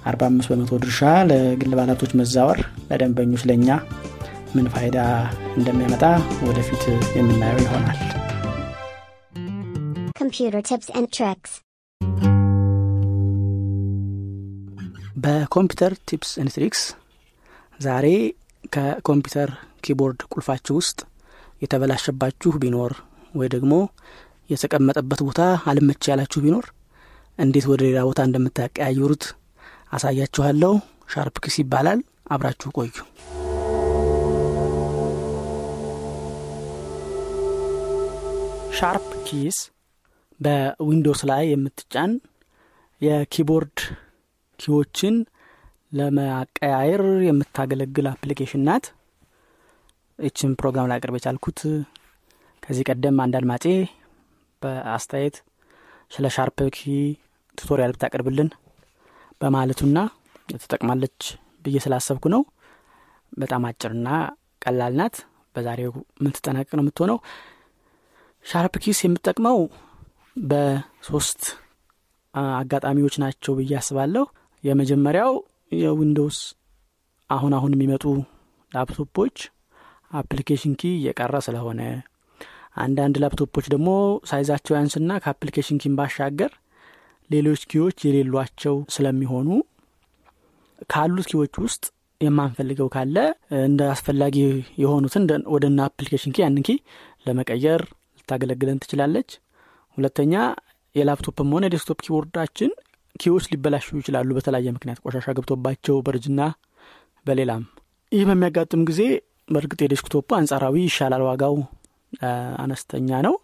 45 0.05 0.49
በመቶ 0.51 0.71
ድርሻ 0.83 0.99
ለግል 1.29 1.71
ባላቶች 1.77 2.11
መዛወር 2.19 2.59
ለደንበኞች 2.89 3.43
ለእኛ 3.49 3.69
ምን 4.55 4.67
ፋይዳ 4.73 4.97
እንደሚያመጣ 5.57 6.03
ወደፊት 6.47 6.83
የምናየው 7.17 7.61
ይሆናል. 7.65 7.99
በኮምፒውተር 15.17 15.93
tips 16.09 16.31
and 16.41 16.51
tricks 16.55 16.81
ዛሬ 17.79 18.05
ከኮምፒውተር 18.73 19.49
keyboard 19.85 20.21
ቁልፋችሁ 20.33 20.75
ውስጥ 20.79 20.99
የተበላሸባችሁ 21.61 22.51
ቢኖር 22.63 22.93
ወይ 23.35 23.47
ደግሞ 23.55 23.73
የተቀመጠበት 24.49 25.21
ቦታ 25.27 25.41
አልመች 25.71 26.03
ያላችሁ 26.11 26.39
ቢኖር 26.45 26.65
እንዴት 27.39 27.65
ወደ 27.71 27.81
ሌላ 27.87 27.99
ቦታ 28.09 28.19
እንደምታቀያየሩት 28.27 29.23
አሳያችኋለሁ። 29.95 30.73
SharpKeys 31.13 31.55
ይባላል። 31.61 31.99
አብራችሁ 32.31 32.69
ቆዩ። 32.77 32.93
SharpKeys 38.77 39.57
በዊንዶውስ 40.39 41.21
ላይ 41.29 41.43
የምትጫን 41.51 42.11
የ 43.01 43.16
keyboard 43.16 43.77
key 44.59 44.78
ዎችን 44.78 45.15
ለማቀያየር 45.91 47.03
የምታገለግል 47.27 48.07
application 48.11 48.63
ናት። 48.67 48.85
ይችን 50.19 50.51
ፕሮግራም 50.59 50.89
ላቅርብ 50.91 51.15
የቻልኩት 51.17 51.59
ከዚህ 52.63 52.85
ቀደም 52.89 53.17
አንድ 53.23 53.35
አድማጬ 53.39 53.65
በአስተያየት 54.61 55.37
ስለ 56.11 56.27
SharpKey 56.35 56.81
tutorial 57.57 57.93
ብታቀርብልን 57.95 58.49
በማለቱና 59.45 59.97
ትጠቅማለች 60.53 61.19
ብዬ 61.65 61.77
ስላሰብኩ 61.83 62.25
ነው። 62.33 62.41
በጣም 63.33 63.63
አጭርና 63.69 64.09
ቀላል 64.61 64.93
ናት። 64.99 65.15
በዛሬው 65.55 65.91
የምትጠናቀቅ 66.19 66.71
ነው 66.77 66.83
የምትሆነው። 66.83 67.17
SharpKeys 68.45 68.99
የምትጠቅመው 69.05 69.59
በሶስት 70.45 71.41
አጋጣሚዎች 72.53 73.15
ናቸው 73.23 73.53
ብዬ 73.59 73.73
አስባለሁ። 73.79 74.25
የመጀመሪያው 74.63 75.33
የዊንዶውስ 75.75 76.39
አሁን 77.29 77.53
አሁን 77.57 77.73
የሚመጡ 77.75 78.03
ላፕቶፖች 78.71 79.37
application 80.11 80.73
key 80.79 80.91
እየቀረ 80.97 81.35
ስለሆነ 81.45 81.81
አንዳንድ 82.77 83.15
ላፕቶፖች 83.23 83.65
ደግሞ 83.73 83.89
size 84.29 84.45
ኣቸው 84.45 84.73
ያንስና 84.77 85.11
ከ 85.23 85.32
application 85.32 85.79
key 85.83 85.89
ን 85.89 85.93
ባሻገር 85.99 86.51
ሌሎች 87.29 87.61
key 87.71 87.82
ዎች 87.82 87.97
የሌሏቸው 88.07 88.75
ስለሚሆኑ 88.95 89.47
ካሉት 90.89 91.27
key 91.31 91.41
ዎች 91.41 91.53
ውስጥ 91.63 91.83
የማንፈልገው 92.21 92.87
ካለ 92.93 93.17
እንደ 93.61 93.81
አስፈላጊ 93.93 94.35
የሆኑትን 94.81 95.23
ወደ 95.55 95.65
ና 95.73 95.87
application 95.89 96.33
key 96.35 96.43
ያንን 96.43 96.65
key 96.67 96.73
ለመቀየር 97.25 97.81
ልታገለግለን 98.19 98.81
ትችላለች። 98.83 99.29
ሁለተኛ 99.97 100.33
የላፕቶፕም 100.95 101.49
ሆነ 101.55 101.63
የ 101.67 101.74
desktop 101.74 101.99
keyboard 102.05 102.40
ኣችን 102.40 102.71
key 103.15 103.28
ዎች 103.28 103.45
ሊበላሹ 103.51 103.87
ይችላሉ 103.99 104.29
በተለያየ 104.37 104.71
ምክንያት 104.75 104.99
ቆሻሻ 105.05 105.27
ገብቶባቸው 105.37 105.97
በርጅና 106.07 106.41
በሌላም። 107.25 107.63
ይህ 108.11 108.23
በሚያጋጥም 108.29 108.81
ጊዜ 108.89 109.01
በእርግጥ 109.49 109.79
የ 109.83 109.91
desktop 109.91 110.19
ኡ 110.19 110.27
አንጻራዊ 110.37 110.75
ይሻላል 110.87 111.23
ዋጋው 111.27 111.55
አነስተኛ 112.63 113.19
ነው። 113.27 113.35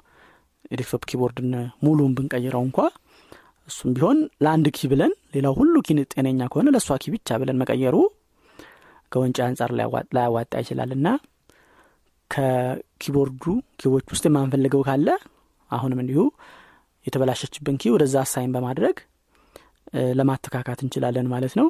የ 0.72 0.79
desktop 0.79 1.04
keyboard 1.10 1.43
ን 1.43 1.52
ሙሉን 1.86 2.12
ብንቀይረው 2.18 2.64
እንኳ 2.68 2.78
እሱም 3.68 3.92
ቢሆን 3.96 4.18
ለአንድ 4.44 4.68
key 4.78 4.88
ብለን 4.92 5.12
ሌላው 5.36 5.54
ሁሉ 5.60 5.76
key 5.86 5.98
ጤነኛ 6.14 6.48
ከሆነ 6.54 6.70
ለእሷ 6.76 6.98
key 7.04 7.12
ብቻ 7.16 7.38
ብለን 7.42 7.60
መቀየሩ 7.62 7.96
ከወጪ 9.12 9.40
አንጻር 9.48 9.70
ላያዋጣ 10.16 10.54
ይችላል 10.64 10.92
እና 10.98 11.08
ከ 12.32 12.54
keyboard 12.54 13.44
ኡ 13.80 13.85
key 13.85 13.94
ዎች 13.94 14.06
ውስጥ 14.14 14.26
የማንፈልገው 14.30 14.82
ካለ 14.88 15.08
አሁንም 15.72 16.00
እንዲሁ 16.04 16.22
የተበላሸችብን 17.06 17.78
key 17.82 17.92
ወደዛ 17.94 18.16
assign 18.24 18.52
በማድረግ 18.56 18.98
ለማተካካት 20.20 20.80
እንችላለን 20.86 21.28
ማለት 21.34 21.54
ነው። 21.60 21.68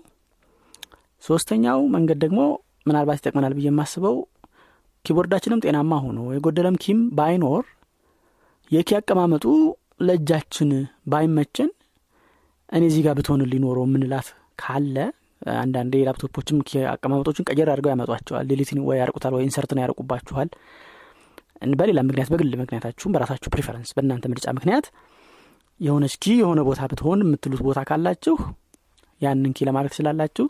ሶስተኛው 1.24 1.79
መንገድ 1.95 2.19
ደግሞ 2.25 2.39
ምናልባት 2.86 3.19
ይጠቅመናል 3.19 3.53
ብዬ 3.57 3.67
የማስበው 3.69 4.15
keyboardኣችንም 5.05 5.61
ጤናማ 5.65 5.93
ሆኖ 6.05 6.19
የጎደለም 6.36 6.75
key 6.83 6.93
ም 6.93 7.00
ባይኖር 7.17 7.63
የ 8.71 8.79
key 8.79 8.89
አቀማመጡ 9.00 9.45
ለእጃችን 10.07 10.69
ባይመችን 11.12 11.69
እኔ 12.71 12.83
እዚህ 12.89 13.01
ጋር 13.05 13.13
ብትሆን 13.17 13.41
ሊኖረው 13.51 13.85
የምንላት 13.87 14.27
ካለ 14.61 14.95
አንዳንዴ 15.57 15.93
laptopኦችም 16.07 16.57
አቀማመጦችን 16.91 17.47
ቀየር 17.49 17.69
አድርገው 17.71 17.91
ያመጧቸዋል። 17.93 18.45
ዲሊትን 18.51 18.79
ወይ 18.87 18.97
ያርቁታል 19.01 19.33
ወይ 19.37 19.43
insert 19.47 19.73
ን 19.73 19.81
ያርቁባችኋል። 19.83 20.49
በሌላ 21.73 21.99
ምክንያት 22.07 22.29
በግል 22.33 22.51
ምክንያታችሁም 22.61 23.13
በራሳችሁ 23.15 23.49
preference 23.53 23.89
በእናንተ 23.97 24.25
ምርጫ 24.31 24.47
ምክንያት 24.57 24.85
የሆነች 25.79 26.15
key 26.23 26.33
የሆነ 26.39 26.59
ቦታ 26.67 26.81
ብትሆን 26.91 27.19
የምትሉት 27.25 27.61
ቦታ 27.67 27.79
ካላችሁ 27.89 28.35
ያንን 29.21 29.51
key 29.57 29.67
ለማድረግ 29.67 29.91
ትችላላችሁ። 29.93 30.45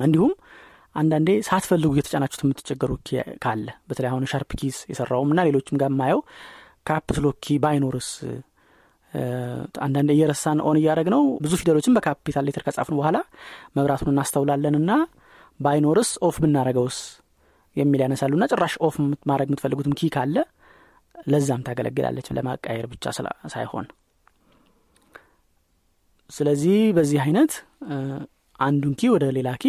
እንዲሁም 0.00 0.32
አንዳንዴ 0.96 1.28
ሳትፈልጉ 1.46 1.90
እየተጫናችሁት 1.94 2.42
የምትቸገሩ 2.44 2.92
ካለ 3.44 3.66
በተለይ 3.88 4.10
አሁን 4.10 4.28
SharpKeys 4.32 4.76
የሰራውም 4.90 5.30
እና 5.34 5.42
ሌሎችም 5.48 5.78
ጋር 5.80 5.90
የማየው 5.92 6.20
caps 6.88 7.12
lock 7.12 7.36
key 7.44 7.56
ባይኖርስ 7.64 8.08
አንዳንድ 9.84 10.10
እየረሳን 10.14 10.58
on 10.66 10.76
እያደረግ 10.80 11.08
ነው። 11.14 11.22
ብዙ 11.42 11.52
ፊደሎችን 11.60 11.94
በ 11.96 12.07
capital 12.07 12.44
letter 12.48 12.62
ከጻፍን 12.66 12.96
በኋላ 12.98 13.16
መብራቱን 13.76 14.10
እናስተውላለን 14.12 14.74
እና 14.80 14.90
ባይኖርስ 15.60 16.10
off 16.26 16.36
ብናረገውስ 16.42 16.98
የሚል 17.76 18.00
ያነሳሉ 18.04 18.32
ና 18.40 18.44
ጭራሽ 18.50 18.74
off 18.86 18.94
ማድረግ 19.30 19.48
የምትፈልጉትም 19.50 19.94
key 19.98 20.10
ካለ 20.14 20.36
ለዛም 21.26 21.62
ታገለግላለች 21.66 22.26
ለማቃየር 22.36 22.86
ብቻ 22.92 23.04
ሳይሆን። 23.54 23.86
ስለዚህ 26.30 26.78
በዚህ 26.96 27.18
አይነት 27.24 27.52
አንዱን 28.60 28.94
key 28.94 29.10
ወደ 29.14 29.24
ሌላ 29.36 29.48
key 29.56 29.64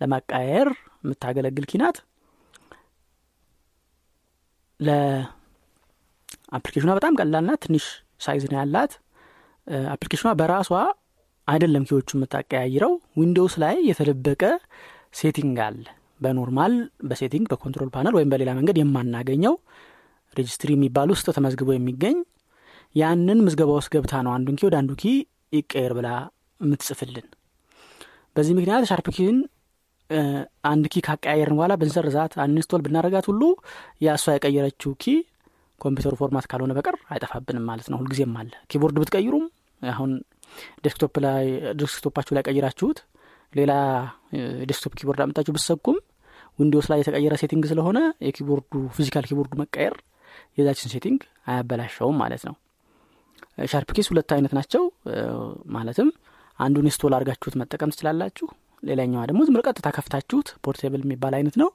ለማቃየር 0.00 0.68
የምታገለግል 1.04 1.64
key 1.70 1.78
ናት። 1.82 1.96
ለ 4.80 5.06
application 5.06 6.51
ኗ 6.51 6.90
በጣም 6.98 7.14
ቀላልና 7.20 7.52
ትንሽ 7.64 7.84
size 8.20 8.44
ነው 8.50 8.58
ያላት። 8.60 8.92
application 9.92 10.22
ኗ 10.22 10.30
በራሷ 10.40 10.70
አይደለም 11.48 11.84
key 11.88 11.97
ዎቹ 11.97 12.10
የምታቀያይረው 12.16 12.92
Windows 13.20 13.54
ላይ 13.62 13.76
የተደበቀ 13.88 14.42
setting 15.14 15.58
አለ። 15.66 15.84
በ 16.20 16.34
normal 16.34 16.74
በ 17.08 17.16
setting 17.16 17.46
በ 17.50 17.59
control 17.59 17.90
panel 17.94 18.14
ወይም 18.18 18.30
በሌላ 18.32 18.50
መንገድ 18.58 18.76
የማናገኘው 18.80 19.54
registry 20.36 20.70
የሚባል 20.74 21.08
ውስጥ 21.14 21.26
ተመዝግቦ 21.36 21.70
የሚገኝ 21.74 22.16
ያንን 22.94 23.38
ምዝገባ 23.46 23.70
ውስጥ 23.78 23.90
ገብታ 23.94 24.14
ነው 24.26 24.32
አንዱን 24.36 24.56
key 24.58 24.64
ወደ 24.68 24.76
አንዱ 24.80 24.92
key 25.00 25.12
ይቀየር 25.52 25.92
ብላ 25.98 26.08
የምትጽፍልን። 26.60 27.26
በዚህ 28.36 28.54
ምክንያት 28.58 28.84
Sharp 28.90 29.08
አንድ 30.70 30.84
key 30.92 31.02
ካቀያየርን 31.06 31.56
በኋላ 31.58 31.74
ብንሰርዛት 31.74 32.32
uninstall 32.44 32.80
ብናረጋት 32.84 33.26
ሁሉ 33.30 33.42
ያ 34.02 34.14
እሷ 34.14 34.34
የቀየረችው 34.34 34.92
key 34.94 35.14
ኮምፒውተሩ 35.80 36.14
format 36.20 36.46
ካልሆነ 36.50 36.72
በቀር 36.78 36.96
አይጠፋብንም 37.12 37.64
ማለት 37.70 37.86
ነው። 37.90 37.98
ሁልጊዜም 38.00 38.34
አለ። 38.40 38.52
keyboard 38.70 38.96
ብትቀይሩም 39.02 39.44
አሁን 39.82 40.10
desktop 40.84 41.14
ላይ 41.24 41.46
desktop 41.80 42.07
ኣችሁ 42.07 42.34
ላይ 42.36 42.42
ቀይራችሁት 42.48 42.98
ሌላ 43.52 43.72
desktop 44.68 44.92
keyboard 44.98 45.20
አምጣችሁ 45.24 45.52
ብሰኩም 45.56 45.98
Windows 46.58 46.86
ላይ 46.90 46.98
የተቀየረ 47.02 47.34
setting 47.42 47.64
ስለሆነ 47.70 47.98
የ 48.26 48.37
keyboard 48.37 48.82
ኡ 48.96 49.02
physical 49.02 49.24
keyboard 49.30 49.48
ኡ 49.48 49.52
መቀየር 49.62 49.94
የዛችን 50.58 50.92
setting 50.94 51.20
አያበላሸውም 51.46 52.16
ማለት 52.22 52.42
ነው። 52.48 52.54
SharpKeys 53.64 54.08
ሁለት 54.12 54.30
አይነት 54.36 54.52
ናቸው። 54.58 54.82
ማለትም 55.76 56.08
አንዱን 56.58 56.88
install 56.90 57.14
አድርጋችሁት 57.16 57.54
መጠቀም 57.60 57.92
ትችላላችሁ። 57.92 58.46
ሌላኛዋ 58.82 59.22
ደግሞ 59.28 59.40
ዝም 59.46 59.56
ቀጥታ 59.62 59.88
ከፍታችሁት 59.96 60.48
portable 60.64 61.02
የሚባል 61.04 61.34
አይነት 61.38 61.56
ነው። 61.62 61.68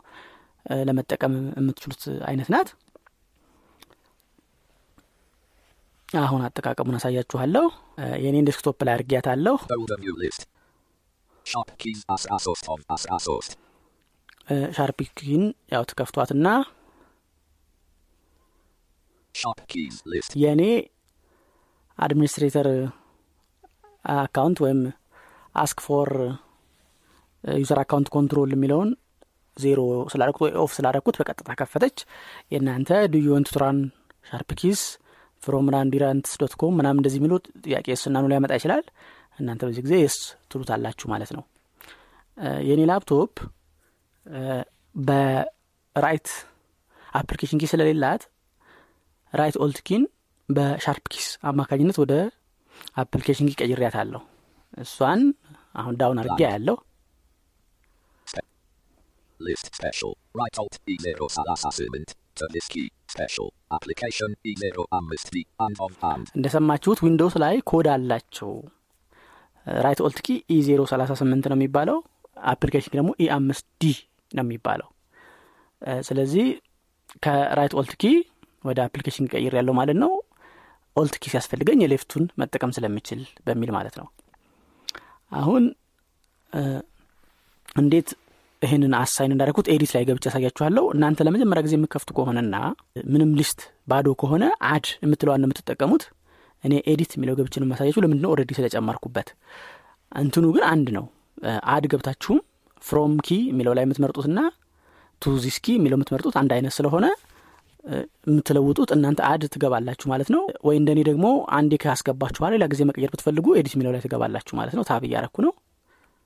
ለመጠቀም 0.81 1.33
የምትችሉት 1.59 2.01
አይነት 2.27 2.49
ናት 2.53 2.69
አሁን 6.11 6.41
አጠቃቀሙን 6.45 6.97
አሳያችኋለሁ 6.97 7.65
የኔን 8.23 8.47
ዴስክቶፕ 8.49 8.79
ላይ 8.87 8.95
as 12.95 13.03
Asost. 13.15 13.51
ሻርፒኪን 14.77 15.43
ያው 15.73 15.83
ትከፍቷትና. 15.89 16.47
የእኔ 20.41 20.61
አድሚኒስትሬተር 21.97 22.67
አካውንት 24.05 24.59
ወይም 24.63 24.79
አስክ 25.55 25.79
ፎር 25.85 26.09
ዩዘር 27.43 27.79
አካውንት 27.83 28.09
ኮንትሮል 28.15 28.51
የሚለውን 28.55 28.89
ዜሮ 29.57 29.79
ስላደረኩት 30.13 30.41
ወይ 30.45 30.51
ኦፍ 30.63 30.71
ስላደረኩት 30.77 31.15
በቀጥታ 31.21 31.51
ከፈተች 31.61 31.97
የእናንተ 32.53 32.99
do 33.13 33.21
you 33.21 33.33
want 33.33 33.49
to 33.55 33.65
run 33.65 33.79
SharpKeys 34.29 34.81
from 35.43 35.67
RandyRants 35.75 36.33
dot 36.41 36.53
com 36.61 36.73
ምናምን 36.79 36.99
እንደዚህ 37.01 37.19
የሚሉ 37.21 37.33
ጥያቄ 37.65 37.95
ስናኑ 38.01 38.25
ሊያመጣ 38.31 38.51
ይችላል? 38.59 38.83
እናንተ 39.39 39.61
በዚህ 39.67 39.83
ጊዜ 39.85 39.95
yes 40.01 40.17
ትሉታላችሁ 40.51 41.07
ማለት 41.13 41.31
ነው። 41.37 41.43
የእኔ 42.67 42.81
laptop 42.91 43.33
በ 44.95 45.34
right 45.34 46.29
application 47.13 47.59
key 47.61 47.69
ስለሌላት 47.71 48.21
right 49.33 49.55
alt 49.63 49.79
key 49.87 49.94
ን 49.94 49.99
በ 49.99 50.03
SharpKeys 50.49 51.27
አማካኝነት 51.49 51.97
ወደ 52.03 52.13
application 53.03 53.49
key 53.51 53.55
ቀይሬያት 53.61 53.97
አለሁ 54.01 54.21
እሷን 54.77 55.21
አሁን 55.75 55.97
down 56.01 56.21
አድርጌ 56.23 56.41
ያለው 56.49 56.77
List 59.39 59.67
special. 59.71 60.11
Right 60.35 60.55
alt 60.55 60.75
E0 60.87 62.20
Salas 62.41 62.53
Assessment. 62.53 62.53
To 62.53 62.53
this 62.53 62.67
key. 62.67 62.87
Special. 63.07 63.47
Application 63.71 64.29
E0 64.45 64.85
Amist 64.91 65.27
D. 65.33 65.45
And 65.59 65.75
on 65.79 65.93
hand. 66.03 66.25
እንደሰማችሁት 66.37 66.99
ዊንዶውስ 67.05 67.35
ላይ 67.43 67.55
ኮድ 67.71 67.87
አላቸው 67.93 68.51
ራይት 69.85 69.99
ኦልት 70.07 70.19
ኪ 70.25 70.37
ኢ 70.55 70.57
ሰላሳ 70.91 71.11
ስምንት 71.21 71.45
ነው 71.51 71.57
የሚባለው 71.57 71.97
አፕሊኬሽን 72.53 72.93
ደግሞ 72.99 73.09
ኢ 73.23 73.27
አምስት 73.37 73.65
ዲ 73.81 73.91
ነው 74.37 74.43
የሚባለው 74.45 74.89
ስለዚህ 76.09 76.47
ከራይት 77.25 77.73
ኦልት 77.81 77.93
ኪ 78.01 78.05
ወደ 78.69 78.79
አፕሊኬሽን 78.87 79.27
ቀይር 79.33 79.53
ያለው 79.59 79.75
ማለት 79.79 79.97
ነው 80.03 80.11
ኦልት 80.95 81.15
ኪ 81.21 81.31
ሲያስፈልገኝ 81.33 81.79
የሌፍቱን 81.83 82.25
መጠቀም 82.41 82.71
ስለምችል 82.77 83.21
በሚል 83.47 83.71
ማለት 83.77 83.95
ነው 84.01 84.07
አሁን 85.31 85.63
እንዴት 87.81 88.09
ይህንን 88.61 88.93
አሳይን 88.97 89.31
እንዳደረኩት 89.33 89.67
edit 89.73 89.91
ላይ 89.95 90.03
ገብቼ 90.07 90.25
ያሳያችኋለሁ 90.29 90.83
እናንተ 90.95 91.25
ለመጀመሪያ 91.27 91.61
ጊዜ 91.65 91.73
የምከፍቱ 91.77 92.09
ከሆነና 92.17 92.55
ምንም 93.11 93.31
list 93.39 93.59
ባዶ 93.91 94.07
ከሆነ 94.21 94.43
add 94.71 94.87
የምትለዋን 95.03 95.45
የምትጠቀሙት። 95.45 96.03
እኔ 96.63 96.73
edit 96.91 97.11
የሚለው 97.15 97.35
ገብችን 97.39 97.65
ማሳያችሁ 97.69 98.01
ለምንድን 98.03 98.23
ነው 98.25 98.31
already 98.33 98.51
ስለጨመርኩበት? 98.57 99.29
እንትኑ 100.11 100.45
ግን 100.55 100.63
አንድ 100.71 100.87
ነው። 100.97 101.05
add 101.73 101.85
ገብታችሁም 101.91 102.39
from 102.83 103.13
key 103.19 103.37
የሚለው 103.49 103.73
ላይ 103.77 103.83
የምትመርጡትና 103.85 104.39
to 105.21 105.33
this 105.43 105.57
key 105.63 105.73
የሚለው 105.77 105.97
የምትመርጡት 105.97 106.35
አንድ 106.41 106.51
አይነት 106.55 106.73
ስለሆነ 106.77 107.05
የምትለውጡት 108.27 108.89
እናንተ 108.95 109.19
add 109.29 109.43
ትገባላችሁ 109.53 110.07
ማለት 110.11 110.29
ነው። 110.35 110.43
ወይ 110.67 110.75
እንደኔ 110.81 110.99
ደግሞ 111.09 111.25
አንዴ 111.57 111.73
ካስገባችሁ 111.83 112.39
በኋላ 112.41 112.53
ሌላ 112.55 112.65
ጊዜ 112.73 112.81
መቀየር 112.89 113.11
ብትፈልጉ 113.13 113.47
ኤዲት 113.59 113.73
የሚለው 113.75 113.93
ላይ 113.95 114.01
ትገባላችሁ 114.05 114.55
ማለት 114.59 114.75
ነው። 114.77 114.85
ታብ 114.89 115.05
እያረኩ 115.07 115.35
ነው 115.45 115.53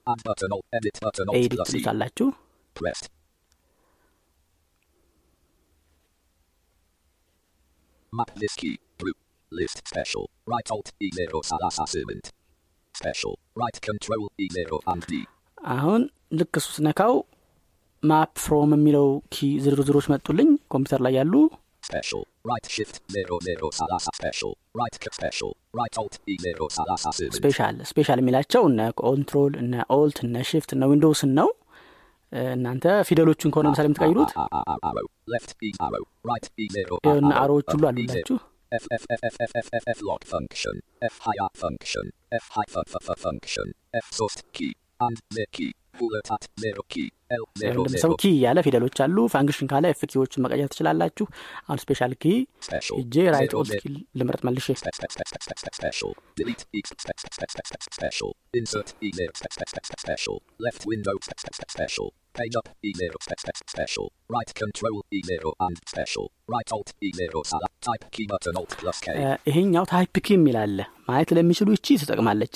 add 0.08 0.22
edit 0.22 0.38
terminal, 0.38 1.36
edit 1.36 1.52
plus 1.52 1.70
C. 1.70 1.84
Let 1.94 2.20
you. 2.20 2.36
Pressed. 2.76 3.10
Map 8.14 8.32
this 8.36 8.56
key, 8.56 8.80
group, 9.00 9.18
list 9.52 9.82
special, 9.86 10.30
right 10.48 10.70
alt 10.72 10.92
E0 11.02 11.44
slash 11.44 11.80
assignment. 11.80 12.32
Special, 12.96 13.34
right 13.56 13.78
control 13.82 14.30
E0 14.40 14.80
and 14.88 15.04
D. 15.08 15.14
አሁን 15.76 16.02
ልክ 16.40 16.56
እሱ 16.60 16.68
ስነካው 16.76 17.14
ማፕ 18.04 18.32
ፍሮም 18.44 18.72
የሚለው 18.76 19.08
ኪ 19.34 19.48
ዝርዝሮች 19.64 20.08
መጡልኝ 20.14 20.50
ኮምፒውተር 20.74 21.02
ላይ 21.06 21.14
ያሉ 21.20 21.34
special, 21.90 22.22
right 22.52 22.66
shift 22.76 22.96
00 23.16 23.40
30 23.42 24.00
special, 24.20 24.52
right 24.82 24.96
click 25.02 25.16
special, 25.20 25.52
right 25.80 25.96
alt 26.02 26.16
e 26.32 26.36
0 26.46 26.70
37 26.78 27.38
ስፔሻል 27.40 27.78
ስፔሻል 27.92 28.20
የሚላቸው 28.24 28.64
እነ 28.72 28.82
ኮንትሮል 29.04 29.54
እነ 29.64 29.76
ኦልት 30.00 30.20
እነ 30.28 30.44
ሽፍት 30.52 30.72
እነ 30.78 30.90
ዊንዶውስን 30.94 31.32
ነው 31.40 31.50
እናንተ 32.56 32.86
ፊደሎቹን 33.08 33.52
ከሆነ 33.54 33.68
ምሳሌ 33.74 33.86
የምትቀይሩት 33.90 34.32
ይሁን 37.08 37.32
አሮዎች 37.44 37.70
ሁሉ 37.76 37.86
አሉላችሁ 37.92 38.38
log 40.10 40.22
function 40.34 40.76
f 41.02 41.16
higher 41.26 41.50
function 41.64 42.06
f 42.32 42.46
hyper 42.56 42.84
function 43.26 43.68
f 43.94 44.08
source 44.18 44.38
key 44.56 44.74
and 45.00 45.18
the 45.38 45.46
key 45.56 45.72
ሰው 48.04 48.12
ኪ 48.22 48.32
እያለ 48.32 48.60
ፊደሎች 48.66 48.98
አሉ። 49.06 49.18
ፋንክሽን 49.34 49.70
ካለ 49.72 49.86
ኤፍ 49.94 50.02
ኪዎችን 50.12 50.44
መቀየር 50.46 50.70
ትችላላችሁ። 50.74 51.26
አሁን 51.66 51.80
ስፔሻል 51.84 52.14
ኪ 52.24 52.34
እጄ 53.00 53.16
ራይት 53.36 53.54
ኦልት 53.60 53.76
ኪ 53.84 53.88
ልምረጥ 54.20 54.42
መልሼ። 54.48 54.68
Page 62.36 62.56
up 62.56 62.68
E0 62.84 63.14
special. 63.66 64.08
Right 64.30 64.50
control 64.54 64.96
E0 65.10 65.52
and 65.60 65.78
special. 65.86 66.26
Right 66.48 66.70
alt 66.70 66.90
E0 67.02 67.34
type 67.82 68.06
key 68.12 68.26
button 68.28 68.58
alt 68.58 68.72
plus 68.80 68.98
K. 69.00 69.08
ይሄኛው 69.50 69.86
ታይፕ 69.92 70.16
ኪ 70.26 70.36
የሚላለ 70.36 70.78
ማለት 71.10 71.30
ለሚችሉ 71.38 71.70
እቺ 71.78 71.88
ትጠቅማለች። 72.02 72.56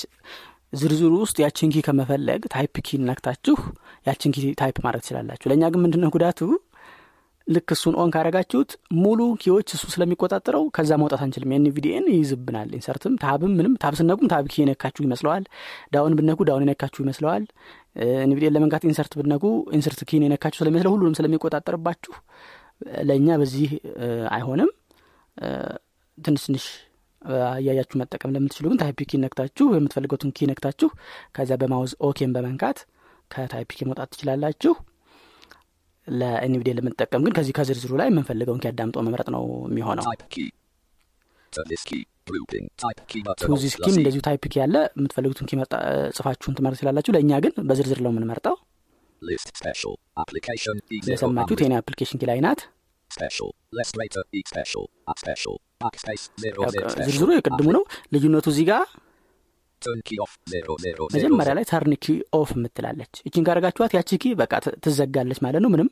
ዝርዝሩ 0.73 1.13
ውስጥ 1.23 1.37
ያችን 1.43 1.69
key 1.73 1.81
ከመፈለግ 1.85 2.41
type 2.53 2.75
key 2.87 2.97
ነክታችሁ 3.03 3.55
ያችን 4.07 4.33
key 4.35 4.53
type 4.59 4.77
ማድረግ 4.85 5.01
ትችላላችሁ። 5.03 5.47
ለእኛ 5.51 5.63
ግን 5.73 5.81
ምንድነው 5.85 6.11
ጉዳቱ? 6.15 6.39
ልክ 7.47 7.69
እሱን 7.75 7.95
on 8.01 8.09
ካረጋችሁት 8.13 8.71
ሙሉ 8.99 9.19
key 9.41 9.53
ዎች 9.53 9.69
እሱ 9.75 9.83
ስለሚቆጣጠረው 9.93 10.63
ከዛ 10.75 10.91
መውጣት 11.01 11.21
አንችልም። 11.25 11.53
የ 11.53 11.66
NVDA 11.66 11.92
ን 11.92 12.05
ይይዝብናል 12.13 12.69
insert 12.77 13.04
ም 13.04 13.13
tab 13.23 13.41
ም 13.41 13.53
ምንም 13.59 13.73
tab 13.83 13.93
ስነኩም 13.99 14.27
tab 14.33 14.45
key 14.51 14.61
የነካችሁ 14.61 15.03
ይመስለዋል። 15.07 15.45
down 15.93 16.15
ብነኩ 16.19 16.39
down 16.49 16.65
የነካችሁ 16.65 17.01
ይመስለዋል። 17.05 17.45
NVDA 18.25 18.44
ን 18.44 18.53
ለመንካት 18.57 18.83
insert 18.89 19.15
ብነኩ 19.21 19.45
insert 19.77 20.01
key 20.09 20.19
ን 20.19 20.25
የነካችሁ 20.27 20.59
ስለሚመስለው 20.61 20.93
ሁሉንም 20.95 21.15
ስለሚቆጣጠርባችሁ 21.19 22.13
ለእኛ 23.09 23.37
በዚህ 23.41 23.71
አይሆንም። 24.31 24.69
ትንሽ 26.17 26.43
ትንሽ 26.47 26.65
እ፣ 27.21 27.31
እያያችሁ 27.55 27.97
መጠቀም 28.01 28.33
ለምትችሉ 28.35 28.65
ግን 28.71 28.79
type 28.81 28.99
key 29.05 29.19
ነክታችሁ 29.23 29.65
የምትፈልጉትን 29.75 30.31
key 30.33 30.47
ነክታችሁ 30.49 30.89
ከዚያ 31.35 31.57
በ 31.61 31.70
mouse 31.70 31.93
OK 32.07 32.19
ን 32.19 32.31
በመንካት 32.35 32.77
ከ 33.31 33.44
type 33.44 33.69
key 33.71 33.87
መውጣት 33.87 34.09
ትችላላችሁ። 34.13 34.73
ለ 36.07 36.25
NVDA 36.25 36.60
ን 36.60 36.77
ለምንጠቀም 36.79 37.23
ግን 37.25 37.33
ከዚህ 37.37 37.53
ከዝርዝሩ 37.57 37.91
ላይ 37.99 38.07
የምንፈልገውን 38.09 38.61
key 38.61 38.69
አዳምጦ 38.69 38.97
መምረጥ 39.07 39.27
ነው 39.35 39.43
የሚሆነው። 39.69 40.05
To 43.43 43.53
this 43.53 43.73
key. 43.77 43.93
እንደዚሁ 43.95 44.21
type 44.25 44.43
key 44.45 44.57
ያለ 44.61 44.75
የምትፈልጉትን 44.97 45.47
key 45.49 45.53
ጽፋችሁን 46.17 46.55
ትመርጥ 46.57 46.75
ትችላላችሁ። 46.77 47.13
ለእኛ 47.15 47.31
ግን 47.43 47.53
በዝርዝር 47.69 47.99
ነው 48.05 48.11
የምንመርጠው. 48.13 48.55
እንደሰማችሁት 51.01 51.61
የኔ 51.63 51.73
application 51.79 52.19
key 52.21 52.27
ላይ 52.29 52.39
ናት 52.45 52.61
special. 53.11 53.49
Less 53.71 53.91
greater 53.91 54.23
e 54.31 54.41
special. 54.45 54.85
A 55.07 55.13
special. 55.17 55.55
Backspace 55.81 56.25
00 56.37 57.05
ዝርዝሩ 57.07 57.29
የቅድሙ 57.35 57.67
ነው። 57.75 57.83
ልዩነቱ 58.13 58.47
እዚህ 58.53 58.65
ጋር 58.69 58.83
መጀመሪያ 61.13 61.51
ላይ 61.57 61.65
turn 61.69 61.90
key 61.90 62.05
off 62.33 62.49
የምትላለች። 62.55 63.13
እችን 63.27 63.43
ካረጋችኋት 63.47 63.93
ያቺ 63.97 64.17
key 64.23 64.33
በቃ 64.41 64.51
ትዘጋለች 64.85 65.39
ማለት 65.45 65.61
ነው። 65.63 65.69
ምንም 65.73 65.89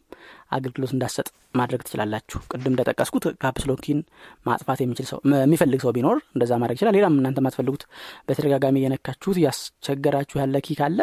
አገልግሎት 0.52 0.92
እንዳትሰጥ 0.96 1.28
ማድረግ 1.56 1.82
ትችላላችሁ። 1.86 2.40
ቅድም 2.52 2.74
እንደጠቀስኩት 2.74 3.26
caps 3.44 3.61
lock 3.61 3.78
key 3.78 3.91
ን 3.91 4.00
ማጥፋት 4.46 4.82
የሚችል 4.84 5.08
ሰው 5.12 5.20
የሚፈልግ 5.40 5.82
ሰው 5.86 5.94
ቢኖር 5.98 6.20
እንደዛ 6.36 6.52
ማድረግ 6.64 6.78
ይችላል። 6.78 6.96
ሌላም 6.98 7.16
እናንተ 7.22 7.42
ማትፈልጉት 7.48 7.86
በተደጋጋሚ 8.30 8.76
እየነካችሁት 8.82 9.40
እያስቸገራችሁ 9.42 10.40
ያለ 10.44 10.62
key 10.68 10.78
ካለ 10.82 11.00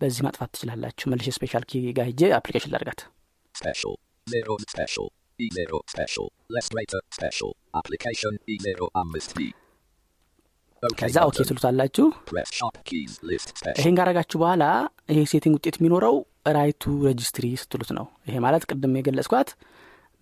በዚህ 0.00 0.24
ማጥፋት 0.28 0.52
ትችላላችሁ። 0.56 1.06
መልሼ 1.14 1.28
special 1.38 1.66
key 1.70 1.84
ጋር 1.98 2.08
ሄጄ 2.10 2.32
application 2.40 2.74
ላርጋት 2.74 3.02
E0 5.38 5.80
special. 5.86 6.26
Less 6.48 6.72
greater 6.72 7.00
special. 7.10 7.50
Application. 7.74 8.32
E0 8.48 8.80
አምስት 9.00 9.32
ከዛ 10.82 11.16
OK 11.28 11.36
ትሉታላችሁ? 11.48 12.06
ይሄን 13.78 13.94
ካረጋችሁ 13.98 14.38
በኋላ 14.42 14.64
ይሄ 15.12 15.20
setting 15.32 15.54
ውጤት 15.58 15.76
የሚኖረው 15.78 16.16
write 16.56 16.75
to 16.75 16.82
registry 17.06 17.46
ስትሉት 17.62 17.90
ነው። 17.98 18.06
ይሄ 18.28 18.36
ማለት 18.46 18.64
ቅድም 18.70 18.96
የገለጽኳት 18.98 19.50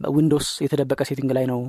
Windows 0.00 0.48
የተደበቀ 0.64 1.00
setting 1.10 1.32
ላይ 1.38 1.46
ነው 1.52 1.60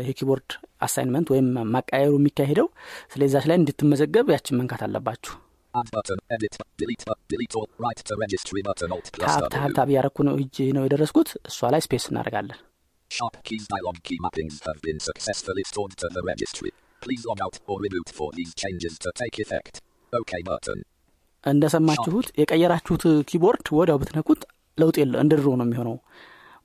ይሄ 0.00 0.10
keyboard 0.20 0.50
assignment 0.86 1.28
ወይም 1.34 1.48
ማቀያየሩ 1.74 2.14
የሚካሄደው። 2.20 2.68
ስለዚህች 3.14 3.46
ላይ 3.50 3.58
እንድትመዘገብ 3.60 4.32
ያችን 4.36 4.58
መንካት 4.60 4.84
አለባችሁ። 4.88 5.34
Button. 5.74 6.18
Edit. 6.28 6.56
Delete. 6.78 7.04
bu- 7.04 7.18
Delete 7.28 7.54
all. 7.56 7.68
Write 7.78 7.96
to 7.98 8.14
registry 8.16 8.62
button. 8.62 8.90
Alt 8.92 9.08
plus 9.12 9.32
ታብ. 9.34 9.50
ታብ 9.54 9.70
ታብ 9.78 9.88
እያረኩ 9.92 10.16
ነው 10.28 10.34
እዚጋ 10.42 10.56
ነው 10.76 10.84
የደረስኩት 10.86 11.30
እሷ 11.50 11.70
ላይ 11.74 11.82
space 11.86 12.06
እናደርጋለን 12.12 12.58
Sharp 13.10 13.34
keys 13.48 13.64
dialog 13.72 13.96
key 14.06 14.16
mappings 14.24 14.54
have 14.66 14.78
been 14.80 15.00
successfully 15.00 15.64
stored 15.70 15.92
to 16.02 16.06
the 16.14 16.22
registry. 16.30 16.70
Please 17.02 17.22
log 17.30 17.40
out 17.46 17.56
or 17.68 17.76
reboot 17.84 18.08
for 18.18 18.28
these 18.38 18.52
changes 18.62 18.94
to 19.04 19.10
take 19.22 19.36
effect. 19.44 19.74
OK 20.12 20.32
button. 20.50 20.78
እንደሰማችሁት 21.44 22.28
የቀየራችሁት 22.40 23.02
keyboard 23.30 23.66
ወዲያው 23.78 23.98
ብትነኩት 24.02 24.42
ለውጥ 24.78 24.96
የለ 25.00 25.14
እንደ 25.24 25.32
ድሮ 25.40 25.48
ነው 25.60 25.66
የሚሆነው 25.66 25.96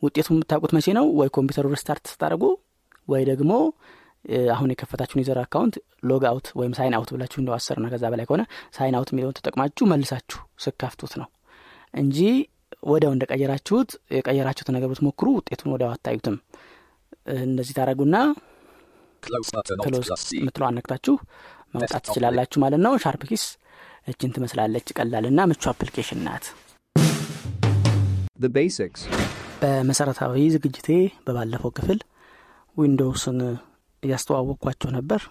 ውጤቱ 0.03 0.27
የምታውቁት 0.33 0.71
መቼ 0.77 0.87
ነው 0.97 1.05
ወይ 1.19 1.29
ኮምፒውተሩ 1.37 1.65
restart 1.75 2.05
ስታደርጉ 2.13 2.43
ወይ 3.07 3.23
ደግሞ 3.31 3.51
አሁን 4.53 4.71
የከፈታችሁን 4.73 5.21
user 5.21 5.39
account 5.43 5.75
log 6.09 6.23
out 6.29 6.47
ወይም 6.59 6.73
sign 6.77 6.95
out 6.97 7.09
ብላችሁ 7.15 7.37
Windows 7.41 7.53
አስር 7.57 7.77
ና 7.83 7.89
ከዛ 7.93 8.05
በላይ 8.13 8.25
ከሆነ 8.29 8.43
sign 8.77 8.95
out 8.99 9.09
የሚለውን 9.13 9.35
ተጠቅማችሁ 9.37 9.85
መልሳችሁ 9.91 10.41
ስትከፍቱት 10.65 11.13
ነው 11.21 11.29
እንጂ 11.93 12.17
ወዲያው 12.89 13.13
እንደቀየራችሁት 13.15 13.91
የቀየራችሁትን 14.17 14.75
ነገር 14.77 14.89
ብትሞክሩ 14.91 15.27
ውጤቱን 15.37 15.71
ወዲያው 15.73 15.91
አታዩትም 15.95 16.35
እንደዚህ 17.43 17.73
ታደርጉና 17.77 18.17
close. 19.23 19.47
የምትለዋን 20.37 20.67
ነክታችሁ 20.67 21.15
መውጣት 21.73 21.89
Desktop 21.93 22.05
ትችላላችሁ 22.05 22.59
ማለት 22.63 22.81
ነው 22.85 22.93
SharpKeys 23.03 23.43
እችን 24.07 24.31
ትመስላለች 24.35 24.87
ቀላልና 24.97 25.39
ምቹ 25.51 25.63
application 25.73 26.21
ናት 26.27 26.45
The 28.39 28.51
basics. 28.57 29.01
በመሰረታዊ 29.61 30.43
ዝግጅቴ 30.53 30.87
በባለፈው 31.25 31.71
ክፍል 31.77 31.99
ዊንዶውስን 32.77 33.39
እያስተዋወቅኳቸው 34.03 34.89
ነበር። 34.97 35.21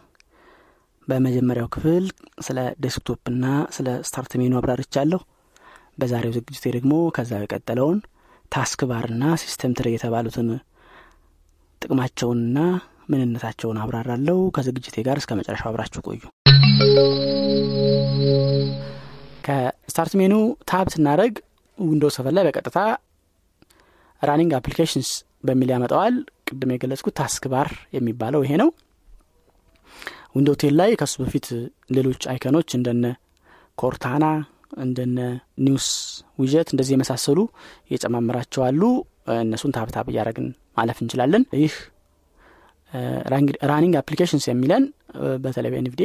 በመጀመሪያው 1.08 1.68
ክፍል 1.74 2.04
ስለ 2.46 2.58
desktop 2.84 3.26
ና 3.26 3.44
ስለ 3.76 3.88
start 4.08 4.32
menu 4.40 4.54
አብራርቻለሁ። 4.58 5.20
በዛሬው 6.00 6.34
ዝግጅቴ 6.36 6.64
ደግሞ 6.76 6.94
ከዛ 7.16 7.32
የቀጠለውን 7.40 7.98
task 8.52 8.80
bar 8.90 9.07
ና 9.07 9.24
system 9.42 9.72
tray 9.78 9.88
የተባሉትን 9.94 10.48
ጥቅማቸውንና 11.82 12.58
ምንነታቸውን 13.10 13.80
አብራራለሁ። 13.82 14.38
ከዝግጅቴ 14.56 14.96
ጋር 15.06 15.18
እስከ 15.20 15.32
መጨረሻው 15.38 15.70
አብራችሁ 15.70 16.00
ቆዩ። 16.08 16.22
ከ 19.46 19.65
start 19.65 20.14
menu 20.20 20.34
tab 20.70 20.88
ስናደረግ 20.94 21.34
ዊንዶውስ 21.78 22.16
ሰፈን 22.18 22.34
ላይ 22.36 22.44
በቀጥታ 22.48 22.78
running 24.22 24.52
applications 24.58 25.10
በሚል 25.44 25.70
ያመጣዋል 25.74 26.14
ቅድም 26.48 26.70
የገለጽኩት 26.74 27.14
task 27.18 27.44
bar 27.52 27.68
የሚባለው 27.96 28.42
ይሄ 28.44 28.52
ነው። 28.62 28.68
Windows 30.34 30.56
10 30.60 30.74
ላይ 30.80 30.90
ከሱ 31.00 31.14
በፊት 31.22 31.46
ሌሎች 31.96 32.22
icon 32.32 32.51
ኦች 32.51 32.70
እንደነ 32.78 33.04
Cortana 33.78 34.24
እንደነ 34.80 35.18
news 35.66 35.86
widget 36.40 36.68
እንደዚህ 36.72 36.94
የመሳሰሉ 36.96 37.38
የጨማምራቸው 37.92 38.62
አሉ። 38.66 38.82
እነሱን 39.36 39.74
tab 39.76 39.91
tab 39.91 40.06
እያደረግን 40.10 40.46
ማለፍ 40.78 40.98
እንችላለን። 41.04 41.42
ይህ 41.60 41.74
running 43.70 43.94
applications 44.00 44.44
የሚለን 44.48 44.84
በተለይ 45.44 45.70
በ 45.72 45.82
NVDA 45.82 46.02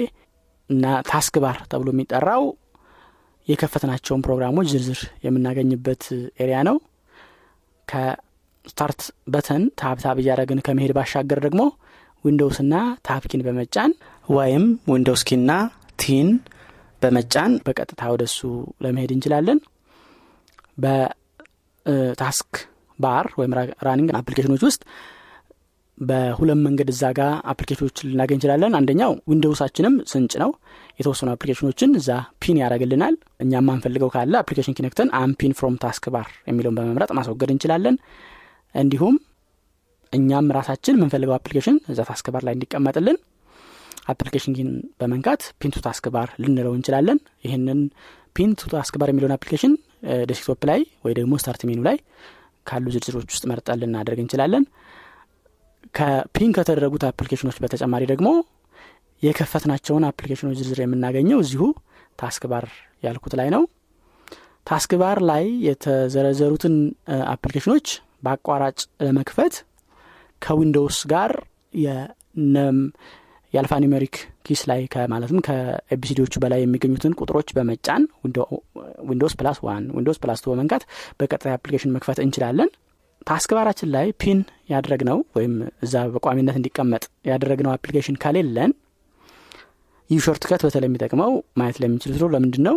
እና 0.70 0.86
task 1.10 1.36
bar 1.44 1.58
ተብሎ 1.72 1.90
የሚጠራው 1.94 2.44
የከፈትናቸውን 3.48 4.24
ፕሮግራሞች 4.26 4.68
ዝርዝር 4.74 5.00
የምናገኝበት 5.26 6.04
area 6.44 6.60
ነው 6.68 6.78
ከ 8.66 8.76
start 8.76 9.02
button 9.28 9.64
tab 9.80 9.99
tab 9.99 10.18
እያደረግን 10.22 10.60
ከመሄድ 10.66 10.92
ባሻገር 10.98 11.40
ደግሞ 11.46 11.62
Windows 12.26 12.58
ና 12.66 12.76
tab 13.08 13.21
key 13.21 13.33
ን 13.33 13.42
በመጫን 13.48 13.92
ወይም 14.28 14.66
Windows 14.94 15.24
key 15.30 15.41
ና 15.41 15.52
T 16.00 16.10
ን 16.10 16.30
በመጫን 17.02 17.54
በቀጥታ 17.66 18.04
ወደሱ 18.14 18.38
ለመሄድ 18.84 19.12
እንችላለን። 19.16 19.60
በ 20.84 21.40
task 21.40 22.52
bar 23.00 23.28
ወይም 23.40 23.54
running 23.88 24.10
application 24.20 24.52
ኦች 24.52 24.64
ውስጥ 24.68 24.82
በሁለት 25.98 26.60
መንገድ 26.66 26.90
እዛ 26.94 27.04
ጋ 27.18 27.22
application 27.52 27.86
ኦች 27.86 27.98
ልናገኝ 28.08 28.38
እንችላለን። 28.38 28.76
አንደኛው 28.80 29.12
Windows 29.32 29.60
ኣችንም 29.60 29.96
ስንጭ 30.12 30.34
ነው። 30.44 30.52
የተወሰኑ 31.00 31.30
application 31.36 31.72
ኦችን 31.72 31.92
እዛ 32.00 32.10
pin 32.42 32.58
ያደረግልናል 32.62 33.16
እኛ 33.40 33.62
ማንፈልገው 33.68 34.10
ካለ 34.16 34.34
application 34.42 34.76
key 34.78 34.87
ነክተን 34.87 35.10
unpin 35.20 35.54
from 35.60 35.76
task 35.84 36.06
bar 36.16 36.30
የሚለውን 36.50 36.78
በመምረጥ 36.80 37.12
ማስወገድ 37.20 37.52
እንችላለን 37.56 37.98
እንዲሁም 38.76 39.16
እኛም 40.14 40.48
ራሳችን 40.58 40.96
የምንፈልገው 40.98 41.36
application 41.38 41.78
እዛ 41.92 42.00
task 42.10 42.28
bar 42.34 42.44
ላይ 42.48 42.54
እንዲቀመጥልን 42.58 43.18
application 44.06 44.54
key 44.58 44.65
ን 44.65 44.70
በመንካት 45.00 45.42
pin 45.62 45.71
to 45.71 45.78
task 45.86 46.06
bar 46.16 46.30
ልንለው 46.44 46.74
እንችላለን። 46.78 47.20
ይህንን 47.46 47.80
task 48.74 48.96
bar 49.02 49.10
የሚለውን 49.12 49.36
application 49.38 49.74
desktop 50.30 50.62
ላይ 50.70 50.82
ወይ 51.06 51.14
ደግሞ 51.20 51.34
start 51.42 51.62
menu 51.70 51.80
ላይ 51.88 51.98
ካሉ 52.66 52.86
ዝርዝሮች 52.96 53.30
ውስጥ 53.30 53.46
መርጠን 53.52 53.80
ልናደርግ 53.82 54.20
እንችላለን። 54.24 54.64
ከ 55.96 56.18
pin 56.18 56.52
ከተደረጉት 56.58 57.04
application 57.10 57.45
ኦች 57.45 57.58
በተጨማሪ 57.64 58.04
ደግሞ 58.12 58.30
የከፈትናቸውን 59.24 60.06
application 60.10 60.45
ኦች 60.45 60.58
ዝርዝር 60.60 60.80
የምናገኘው 60.84 61.40
እዚሁ 61.44 61.64
task 62.20 62.44
bar 62.52 62.66
ያልኩት 63.04 63.34
ላይ 63.40 63.50
ነው። 63.56 63.64
task 64.68 64.92
ላይ 65.26 65.46
የተዘረዘሩትን 65.68 66.76
application 67.28 67.72
ኦች 67.72 67.88
በአቋራጭ 68.24 68.80
ለመክፈት 69.04 69.56
ከ 70.42 70.55
Windows 70.55 71.00
ጋር 71.12 71.32
የ 73.54 73.74
alphanumeric 73.84 74.16
keys 74.46 74.62
ላይ 74.70 74.82
ማለትም 75.14 75.40
ከ 75.48 75.65
ABCD 75.65 75.99
ዎቹ 75.99 76.34
በላይ 76.44 76.62
የሚገኙትን 76.64 77.16
ቁጥሮች 77.22 77.50
በመጫን 77.58 78.04
Windows 79.10 79.36
plus 79.40 79.60
one 79.68 79.84
Windows 79.98 80.20
plus 80.24 80.42
two 80.44 80.52
በመንካት 80.54 80.84
በቀጣይ 81.20 81.54
application 81.56 81.94
መክፈት 81.96 82.20
እንችላለን። 82.26 82.72
task 83.28 83.52
ላይ 83.94 84.08
pin 84.22 84.40
ያደረግነው 84.72 85.20
ወይም 85.38 85.54
እዛ 85.86 86.02
በቋሚነት 86.14 86.56
እንዲቀመጥ 86.60 87.04
ያደረግነው 87.30 87.72
application 87.76 88.18
ከሌለን 88.24 88.72
ይህ 90.10 90.20
shortcut 90.26 90.62
በተለይ 90.66 90.88
የሚጠቅመው 90.90 91.32
ማየት 91.60 91.78
ለሚችሉ 91.82 92.12
ስለ 92.16 92.28
ለምንድን 92.34 92.64
ነው 92.68 92.76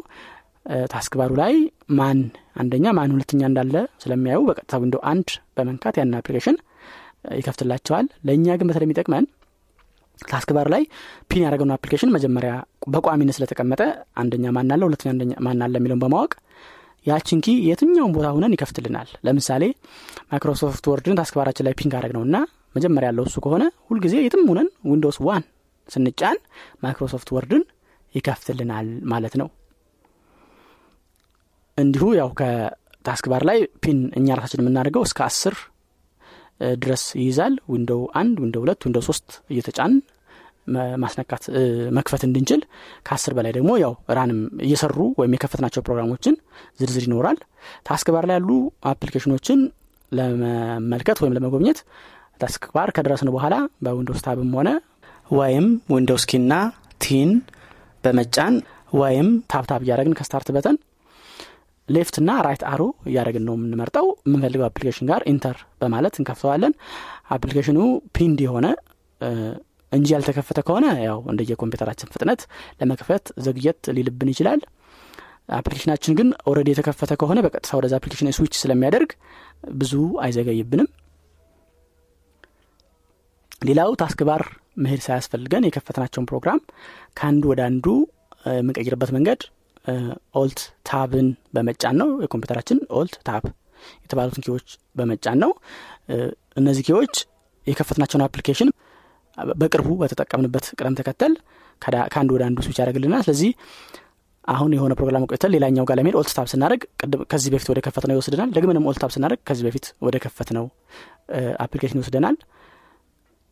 task 0.92 1.14
bar 1.18 1.27
ኡ 1.27 1.32
ላይ 1.40 1.54
ማን 1.98 2.20
አንደኛ 2.60 2.86
ማን 2.98 3.12
ሁለተኛ 3.14 3.42
እንዳለ 3.50 3.74
ስለሚያዩ 4.02 4.40
በቀጥታ 4.48 4.78
Windows 4.82 4.96
አንድ 5.10 5.28
በመንካት 5.56 5.96
ያንን 6.00 6.16
application 6.20 6.56
ይከፍትላቸዋል። 7.38 8.06
ለእኛ 8.26 8.56
ግን 8.58 8.68
በተለይ 8.70 8.86
የሚጠቅመን 8.86 9.24
task 10.20 10.50
bar 10.56 10.68
ላይ 10.74 10.82
pin 11.30 11.42
ያደረገውን 11.44 11.72
application 11.74 12.12
መጀመሪያ 12.14 12.52
በቋሚነት 12.92 13.36
ስለተቀመጠ 13.38 13.82
አንደኛ 14.22 14.52
ማናለ 14.56 14.82
ሁለተኛ 14.88 15.10
ማናለ 15.46 15.74
የሚለውን 15.80 16.02
በማወቅ 16.04 16.32
ያችን 17.06 17.40
key 17.44 17.54
የትኛውን 17.66 18.14
ቦታ 18.16 18.26
ሁነን 18.36 18.54
ይከፍትልናል። 18.54 19.08
ለምሳሌ 19.26 19.64
Microsoft 20.30 20.86
Word 20.92 21.10
ን 21.10 21.18
task 21.20 21.36
bar 21.38 21.47
ኣችን 21.47 21.66
ላይ 21.66 21.74
pin 21.80 21.90
ካደረግነው 21.92 22.24
እና 22.28 22.36
መጀመሪያ 22.74 23.10
ያለው 23.10 23.26
እሱ 23.28 23.36
ከሆነ 23.44 23.64
ሁልጊዜ 23.90 24.14
የትም 24.24 24.42
ሁነን 24.50 24.70
Windows 24.90 25.18
one 25.26 25.44
ስንጫን 25.88 26.38
Microsoft 26.84 27.28
Word 27.36 27.54
ን 27.54 27.62
ይከፍትልናል 28.14 28.88
ማለት 29.12 29.36
ነው 29.40 29.48
እንዲሁ 31.78 32.04
ያው 32.18 32.28
ከ 32.38 32.68
task 32.68 33.26
bar 33.32 33.42
ላይ 33.48 33.58
pin 33.84 33.98
እኛ 34.18 34.26
ራሳችን 34.38 34.62
የምናደርገው 34.62 35.02
እስከ 35.06 35.20
አስር 35.26 35.54
ድረስ 36.82 37.02
ይይዛል። 37.20 37.54
Window 37.72 38.02
አንድ 38.20 38.36
Window 38.42 38.62
ሁለት 38.64 38.84
Window 38.86 39.02
ሶስት 39.08 39.26
እየተጫን 39.52 39.94
ማስነካት 41.02 41.44
መክፈት 41.96 42.22
እንድንችል። 42.26 42.60
ከአስር 43.06 43.32
በላይ 43.36 43.52
ደግሞ 43.56 43.70
ያው 43.82 43.92
run 44.18 44.30
ም 44.30 44.38
እየሰሩ 44.66 44.96
ወይም 45.20 45.34
የከፈትናቸው 45.36 45.84
ፕሮግራሞችን 45.86 46.34
ዝርዝር 46.80 47.04
ይኖራል። 47.06 47.38
task 47.88 48.08
bar 48.14 48.26
ላይ 48.30 48.36
ያሉ 48.38 48.50
አፕሊኬሽኖችን 48.92 49.60
ለመመልከት 50.12 51.20
ወይም 51.22 51.34
ለመጎብኘት 51.36 51.78
task 52.40 52.64
bar 52.74 52.88
ከደረስን 52.96 53.30
በኋላ 53.34 53.54
በዊንዶውስ 53.84 54.24
tab 54.26 54.41
ም 54.41 54.50
ሆነ 54.58 54.70
ወይም 55.30 55.66
ዊንዶውስ 55.94 56.24
key 56.30 56.41
ና 56.41 56.52
T 57.00 57.10
ን 57.10 57.30
በመጫን 58.04 58.56
ወይም 58.94 59.28
tab 59.52 59.66
tab 59.66 59.80
እያደረግን 59.84 60.16
ከ 60.18 60.27
start 60.27 60.48
button 60.56 60.76
left 61.88 62.16
ና 62.26 62.36
right 62.44 62.62
arrow 62.70 62.82
እያደረግን 63.08 63.44
ነው 63.48 63.54
የምንመርጠው። 63.56 64.06
የምንፈልገው 64.26 64.66
አፕሊኬሽን 64.68 65.08
ጋር 65.10 65.22
enter 65.32 65.56
በማለት 65.80 66.14
እንከፍተዋለን። 66.20 66.72
አፕሊኬሽኑ 67.36 67.78
pinned 68.16 68.40
የሆነ 68.46 68.66
እንጂ 69.92 70.08
ያልተከፈተ 70.14 70.60
ከሆነ 70.66 70.86
ያው 71.04 71.18
እንደየ 71.32 71.54
ኮምፒውተራችን 71.60 72.10
ፍጥነት 72.14 72.40
ለመክፈት 72.80 73.26
ዘግየት 73.44 73.82
ሊልብን 73.96 74.30
ይችላል። 74.32 74.60
አፕሊኬሽናችን 75.56 76.16
ግን 76.18 76.28
already 76.50 76.68
የተከፈተ 76.72 77.12
ከሆነ 77.20 77.40
በቀጥታ 77.44 77.76
ወደዛ 77.78 77.94
አፕሊኬሽን 77.98 78.34
ስዊች 78.36 78.54
ስለሚያደርግ 78.62 79.10
ብዙ 79.74 79.92
አይዘገይብንም። 80.24 80.88
ሌላው 83.62 83.90
task 84.00 84.20
bar 84.28 84.42
መሄድ 84.76 85.00
ሳያስፈልገን 85.04 85.66
የከፈትናቸውን 85.66 86.26
ፕሮግራም 86.30 86.58
ከአንዱ 87.16 87.44
ወደ 87.52 87.60
አንዱ 87.68 87.86
የምንቀይርበት 88.56 89.10
መንገድ 89.16 89.40
alt 90.34 90.60
tab 90.88 91.11
ን 91.11 91.26
በመጫን 91.54 91.96
ነው። 92.00 92.08
የኮምፒውተራችን 92.24 92.78
alt 92.98 93.14
tab 93.28 93.44
የተባሉትን 94.04 94.44
key 94.46 94.56
ዎች 94.56 94.68
በመጫን 94.96 95.38
ነው። 95.44 95.52
እነዚህ 96.56 96.84
key 96.88 96.99
ዎች 96.99 97.14
የከፈትናቸውን 97.66 98.24
አፕሊኬሽን 98.26 98.68
በቅርቡ 99.58 99.88
በተጠቀምንበት 100.00 100.66
ቅደም 100.78 100.96
ተከተል 101.00 101.32
ከአንዱ 102.12 102.30
ወደ 102.36 102.42
አንዱ 102.46 102.58
ስዊች 102.66 102.78
ያደርግልናል። 102.80 103.22
ስለዚህ 103.26 103.50
አሁን 104.44 104.70
የሆነ 104.76 104.92
ፕሮግራም 104.98 105.24
ቆይተን 105.30 105.52
ሌላኛው 105.54 105.84
ጋር 105.88 105.96
ለመሄድ 105.98 106.16
alt 106.20 106.32
tab 106.36 106.48
ስናደርግ 106.52 106.82
ከዚህ 107.30 107.50
በፊት 107.54 107.68
ወደ 107.72 107.80
ከፈትነው 107.86 108.14
ይወስደናል 108.16 108.50
alt 108.90 109.00
tab 109.02 109.12
ስናደርግ 109.14 109.40
ከዚህ 109.48 109.64
በፊት 109.68 109.86
ወደ 110.02 110.16
ከፈትነው 110.24 110.66
አፕሊኬሽን 111.64 111.98
ይወስደናል። 112.00 112.36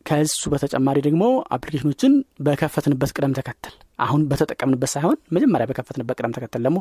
ከሱ 0.05 0.43
በተጨማሪ 0.53 0.97
ደግሞ 1.05 1.23
አፕሊኬሽኖችን 1.55 2.13
በከፈትንበት 2.39 3.11
ቅደም 3.15 3.35
ተከተል 3.37 3.75
አሁን 3.99 4.21
በተጠቀምንበት 4.29 4.91
ሳይሆን 4.93 5.17
መጀመሪያ 5.35 5.65
በከፈትንበት 5.69 6.17
ቅደም 6.19 6.33
ተከተል 6.35 6.61
ደግሞ 6.65 6.79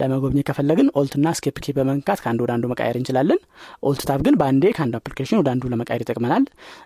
ለመጎብኘት 0.00 0.46
ከፈለግን 0.48 0.88
alt 0.98 1.15
ና 1.15 1.32
escape 1.38 1.56
key 1.64 1.74
በመንካት 1.76 2.20
ከአንዱ 2.24 2.40
ወደ 2.44 2.52
አንዱ 2.56 2.66
መቃየር 2.72 2.96
እንችላለን። 3.00 3.40
alt 3.82 4.02
tab 4.08 4.22
ግን 4.26 4.36
በአንዴ 4.40 4.64
ከአንዱ 4.76 4.94
አፕሊኬሽን 5.00 5.38
ወደ 5.42 5.50
አንዱ 5.54 5.70
ለመቃየር 5.72 6.02
ይጠቅመናል። 6.04 6.44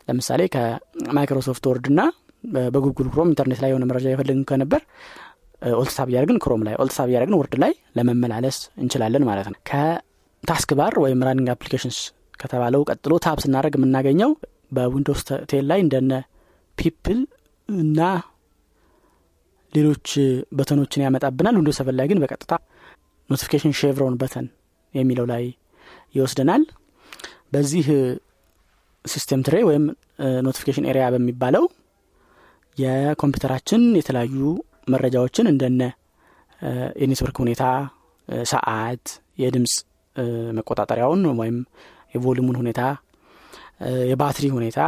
ለምሳሌ 0.08 0.42
ከማይክሮሶፍት 0.54 1.66
ወርድ 1.70 1.88
ና 1.92 2.02
በጉግል 2.74 3.08
ክሮም 3.12 3.30
ኢንተርኔት 3.30 3.60
ላይ 3.62 3.70
የሆነ 3.72 3.84
መረጃ 3.90 4.06
የፈለግን 4.10 4.44
ከነበር 4.48 4.82
alt 5.76 5.94
tab 5.96 6.08
እያደርግን 6.10 6.38
ክሮም 6.42 6.62
ላይ 6.66 6.74
alt 6.82 6.94
tab 6.98 7.08
እያደርግን 7.10 7.36
ወርድ 7.38 7.54
ላይ 7.62 7.72
ለመመላለስ 7.98 8.58
እንችላለን 8.82 9.24
ማለት 9.28 9.48
ነው። 9.52 9.58
ከ 9.70 10.04
task 10.04 10.72
bar 10.78 10.94
ወይም 11.04 11.24
running 11.28 11.48
applications 11.54 11.98
ከተባለው 12.40 12.82
ቀጥሎ 12.90 13.12
tab 13.24 13.38
ስናደርግ 13.44 13.76
የምናገኘው 13.78 14.30
በዊንዶውስ 14.72 15.22
ten 15.50 15.64
ላይ 15.70 15.80
እንደነ 15.84 16.12
people 16.78 17.20
እና 17.68 18.00
ሌሎች 19.72 20.06
button 20.58 20.81
ኦችን 20.81 21.04
ያመጣብናል። 21.04 21.56
ዊንዶውስ 21.58 21.78
seven 21.80 21.96
ላይ 21.98 22.06
ግን 22.10 22.20
በቀጥታ 22.22 22.52
notification 23.30 23.74
chevron 23.80 24.14
button 24.20 24.46
የሚለው 24.94 25.26
ላይ 25.32 25.44
ይወስደናል። 26.16 26.62
በዚህ 27.52 27.86
system 29.04 29.42
tray 29.46 29.56
ወይም 29.68 29.84
notification 30.46 30.86
area 30.90 31.04
በሚባለው 31.14 31.64
የኮምፒውተራችን 32.76 33.82
የተለያዩ 33.98 34.40
መረጃዎችን 34.88 35.46
እንደነ 35.52 35.82
የኔትወርክ 37.00 37.36
ሁኔታ 37.44 37.64
ሰዓት 38.46 39.06
የድምፅ 39.42 39.74
መቆጣጠሪያውን 40.58 41.22
ወይም 41.40 41.56
የ 42.14 42.21
volume 42.21 42.42
ኡን 42.42 42.56
ሁኔታ 42.60 42.80
የባትሪ 44.10 44.46
ሁኔታ 44.56 44.80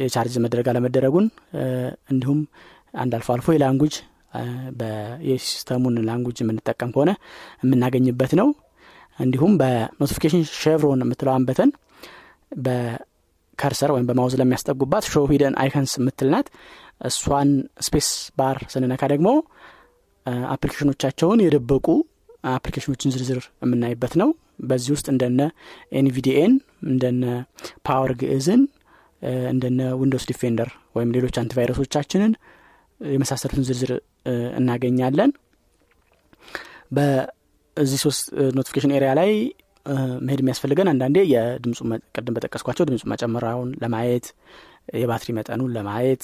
የቻርጅ 0.00 0.34
መደረግ 0.44 0.66
አለመደረጉን 0.70 1.26
እንዲሁም 2.12 2.38
አንድ 2.94 3.12
አልፎ 3.16 3.28
አልፎ 3.34 3.48
የ 3.54 3.62
language 3.62 3.94
የሲስተሙን 5.28 5.96
language 6.06 6.38
የምንጠቀም 6.42 6.92
ከሆነ 6.94 7.10
የምናገኝበት 7.62 8.32
ነው። 8.40 8.48
እንዲሁም 9.18 9.52
በ 9.60 9.72
notification 9.72 10.42
chevron 10.56 11.02
የምትለዋን 11.04 11.44
button 11.48 11.70
በ 12.64 12.96
cursor 12.96 13.90
ወይም 13.94 14.06
በ 14.08 14.15
mouse 14.15 14.34
ለሚያስጠጉባት 14.40 15.04
show 15.12 15.26
hidden 15.30 15.54
icons 15.62 15.92
የምትልናት 16.00 16.48
እሷን 17.08 17.50
space 17.86 18.08
bar 18.38 18.58
ስንነካ 18.72 19.02
ደግሞ 19.12 19.28
አፕሊኬሽኖቻቸውን 20.52 21.42
የደበቁ 21.44 21.86
አፕሊኬሽኖችን 22.52 23.12
ዝርዝር 23.14 23.44
የምናይበት 23.64 24.14
ነው። 24.20 24.28
በዚህ 24.62 24.90
ውስጥ 24.94 25.06
እንደነ 25.12 25.40
NVDA 26.00 26.35
ን 26.35 26.52
እንደነ 26.88 27.24
ፓወር 27.86 28.12
ግዕዝን 28.20 28.62
እንደነ 29.52 29.80
ዊንዶውስ 30.00 30.26
ዲፌንደር 30.30 30.68
ወይም 30.96 31.12
ሌሎች 31.16 31.36
አንቲቫይረሶቻችንን 31.42 32.32
የመሳሰሉትን 33.12 33.66
ዝርዝር 33.68 33.92
እናገኛለን። 34.58 35.30
በዚህ 36.96 37.98
system 38.04 38.24
notification 38.56 38.92
area 38.96 39.12
ላይ 39.20 39.30
መሄድ 40.26 40.40
የሚያስፈልገን 40.42 40.88
አንዳንዴ 40.92 41.16
የድምፁ 41.32 41.78
ቅድም 42.16 42.34
በጠቀስኳቸው 42.36 42.84
ድምፁ 42.88 43.04
መጨመራውን 43.12 43.70
ለማየት 43.82 44.26
የባትሪ 45.00 45.30
መጠኑን 45.38 45.72
ለማየት 45.76 46.22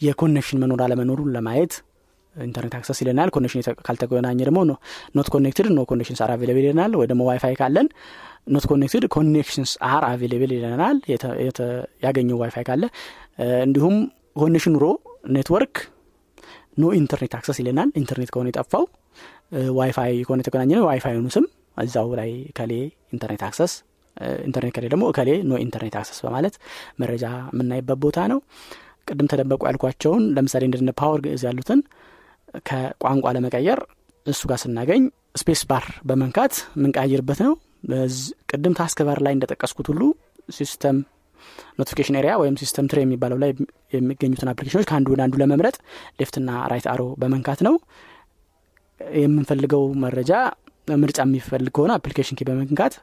የ 0.00 0.10
connection 0.10 0.60
መኖር 0.62 0.80
አለመኖሩን 0.86 1.32
ለማየት 1.36 1.74
internet 2.36 2.74
access 2.78 2.98
ይለናል። 3.02 3.28
connection 3.34 3.62
ካልተገናኘ 3.86 4.38
ደግሞ 4.48 4.60
not 5.16 5.28
connected 5.34 5.66
no 5.72 5.82
connections 5.90 6.20
are 6.24 6.30
available 6.34 6.64
ይለናል። 6.64 6.92
ወይ 7.00 7.06
ደግሞ 7.10 7.22
ዋይፋይ 7.28 7.54
ካለን 7.60 7.88
not 8.46 8.64
connected 8.70 9.04
connections 9.14 9.72
are 9.90 10.04
available 10.08 10.52
ይለናል። 10.56 10.96
ያገኘው 12.06 12.38
ዋይፋይ 12.42 12.64
ካለ 12.68 12.82
እንዲሁም 13.66 13.96
connection 14.36 14.72
ኖሮ 14.76 14.86
network 15.34 15.74
no 16.78 16.90
internet 16.98 17.34
access 17.38 17.58
ይለናል። 17.62 17.88
ኢንተርኔት 18.00 18.30
ከሆነ 18.34 18.48
የጠፋው 18.52 18.84
ዋይፋይ 19.78 20.14
ከሆነ 20.26 20.40
የተገናኘ 20.42 20.70
ነው። 20.78 20.84
ዋይፋይኑ 20.88 21.26
ስም 21.34 21.44
እዛው 21.82 22.08
ላይ 22.20 22.30
ካለ 22.58 22.62
internet 22.62 22.68
access 22.68 22.72
ኢንተርኔት 23.14 23.42
ከሌለ 23.48 24.86
ደግሞ 24.92 25.04
ከሌለ 25.16 25.30
no 25.48 25.60
internet 25.64 25.94
access 26.00 26.18
በማለት 26.24 26.54
መረጃ 27.00 27.24
የምናይበት 27.52 27.98
ቦታ 28.04 28.18
ነው። 28.32 28.40
ቅድም 29.08 29.28
ተደበቁ 29.30 29.62
ያልኳቸውን 29.68 30.22
ለምሳሌ 30.36 30.62
እንደነ 30.68 30.92
ፓወር 31.00 31.20
ግዕዝ 31.24 31.42
ያሉትን 31.48 31.80
ከቋንቋ 32.68 33.32
ለመቀየር 33.36 33.80
እሱ 34.26 34.42
ጋር 34.50 34.58
ስናገኝ 34.62 35.02
space 35.40 35.62
bar 35.70 35.86
በመንካት 36.08 36.54
የምንቀያይርበት 36.76 37.40
ነው። 37.46 37.54
ቅድም 38.50 38.74
task 38.78 39.00
bar 39.08 39.18
ላይ 39.24 39.32
እንደጠቀስኩት 39.36 39.88
ሁሉ 39.92 40.02
system 40.48 40.96
notification 41.78 42.16
area 42.20 42.32
ወይም 42.40 42.56
system 42.60 42.88
tray 42.90 42.98
የሚባለው 43.04 43.38
ላይ 43.42 43.50
የሚገኙትን 43.94 44.50
አፕሊኬሽኖች 44.52 44.86
ከአንዱ 44.90 45.08
ወደ 45.14 45.22
አንዱ 45.24 45.34
ለመምረጥ 45.42 45.76
left 46.20 46.37
ና 46.37 46.50
right 46.72 46.86
arrow 46.92 47.02
በመንካት 47.22 47.62
ነው። 47.66 47.74
የምንፈልገው 49.18 49.82
መረጃ 50.04 50.32
ምርጫ 50.96 51.18
የሚፈልግ 51.24 51.70
ከሆነ 51.76 51.92
application 51.98 52.36
key 52.38 52.44
በመንካት 52.48 52.94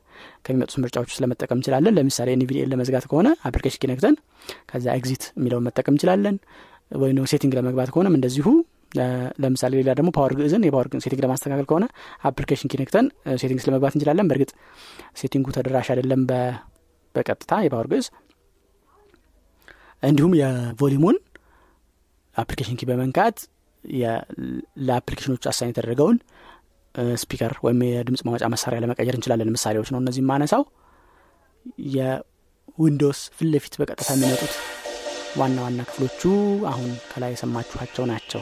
ከሚመጡት 0.46 0.76
ምርጫዎች 0.84 1.10
ውስጥ 1.12 1.22
ለመጠቀም 1.24 1.58
እንችላለን። 1.58 1.94
ለምሳሌ 1.98 2.30
NVDA 2.36 2.58
ን 2.58 2.70
ለመዝጋት 2.74 3.06
ከሆነ 3.12 3.28
application 3.50 3.80
key 3.82 3.90
ነክተን 3.92 4.16
ከዛ 4.70 4.86
exit 4.98 5.24
የሚለውን 5.38 5.66
መጠቀም 5.68 5.96
እንችላለን። 5.96 6.36
ወይ 7.02 7.12
setting 7.32 7.54
ለመግባት 7.58 7.92
ከሆነም 7.94 8.16
እንደዚሁ። 8.18 8.48
ለምሳሌ 9.42 9.74
ሌላ 9.80 9.92
ደግሞ 9.98 10.10
ፓወር 10.16 10.34
ግዕዝን 10.38 10.64
የ 10.68 10.73
power 10.73 10.88
setting 11.04 11.22
ለማስተካከል 11.26 11.66
ከሆነ 11.70 11.86
application 12.30 12.70
key 12.72 12.80
ነክተን 12.82 13.06
settings 13.42 13.66
ለመግባት 13.68 13.94
እንችላለን። 13.96 14.28
በእርግጥ 14.30 14.52
setting 15.22 15.42
ኡ 15.42 15.48
ተደራሽ 15.58 15.90
አይደለም 15.94 16.24
በቀጥታ 17.16 17.52
የፓወር 17.66 17.88
ግዕዝ 17.92 18.06
እንዲሁም 20.04 20.34
የ 20.40 20.53
volume 20.53 20.92
ኡን 20.92 21.18
application 22.36 22.78
key 22.80 22.88
በመንካት 22.90 23.38
ለአፕሊኬሽኖች 24.84 25.44
assign 25.52 25.72
የተደረገውን 25.72 26.18
speaker 27.22 27.54
ወይም 27.66 27.80
የድምፅ 27.88 28.22
ማውጫ 28.28 28.46
መሳሪያ 28.54 28.80
ለመቀየር 28.84 29.16
እንችላለን 29.18 29.54
ምሳሌዎች 29.56 29.90
ነው 29.94 30.00
እነዚህ 30.02 30.24
ማነሳው 30.30 30.64
የዊንዶውስ 31.96 33.22
ፊት 33.38 33.76
በቀጥታ 33.82 34.10
የሚመጡት 34.16 34.54
ዋና 35.38 35.58
ዋና 35.66 35.82
ክፍሎቹ 35.90 36.22
አሁን 36.72 36.90
ከላይ 37.12 37.32
የሰማችኋቸው 37.34 38.06
ናቸው። 38.10 38.42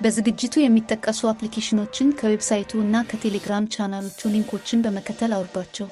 በዝግጅቱ 0.00 0.54
የሚጠቀሱ 0.60 1.20
አፕሊኬሽኖችን 1.32 2.14
ከዌብሳይቱ 2.20 2.72
እና 2.84 3.02
ከቴሌግራም 3.10 3.68
ቻናሎቹ 3.74 4.30
ሊንኮችን 4.34 4.84
በመከተል 4.86 5.34
አውርዷቸው። 5.38 5.88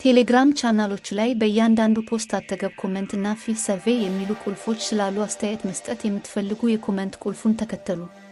ቴሌግራም 0.00 0.56
ቻናሎቹ 0.60 1.06
ላይ 1.18 1.30
በእያንዳንዱ 1.40 1.98
post 2.08 2.30
አጠገብ 2.38 2.72
comment 2.80 3.12
እና 3.18 3.36
fill 3.42 3.58
survey 3.64 3.98
የሚሉ 4.02 4.30
ቁልፎች 4.44 4.80
ስላሉ 4.88 5.16
አስተያየት 5.26 5.62
መስጠት 5.68 6.00
የምትፈልጉ 6.06 6.70
የ 6.70 6.80
comment 6.80 7.16
ቁልፉን 7.24 7.58
ተከተሉ። 7.60 8.00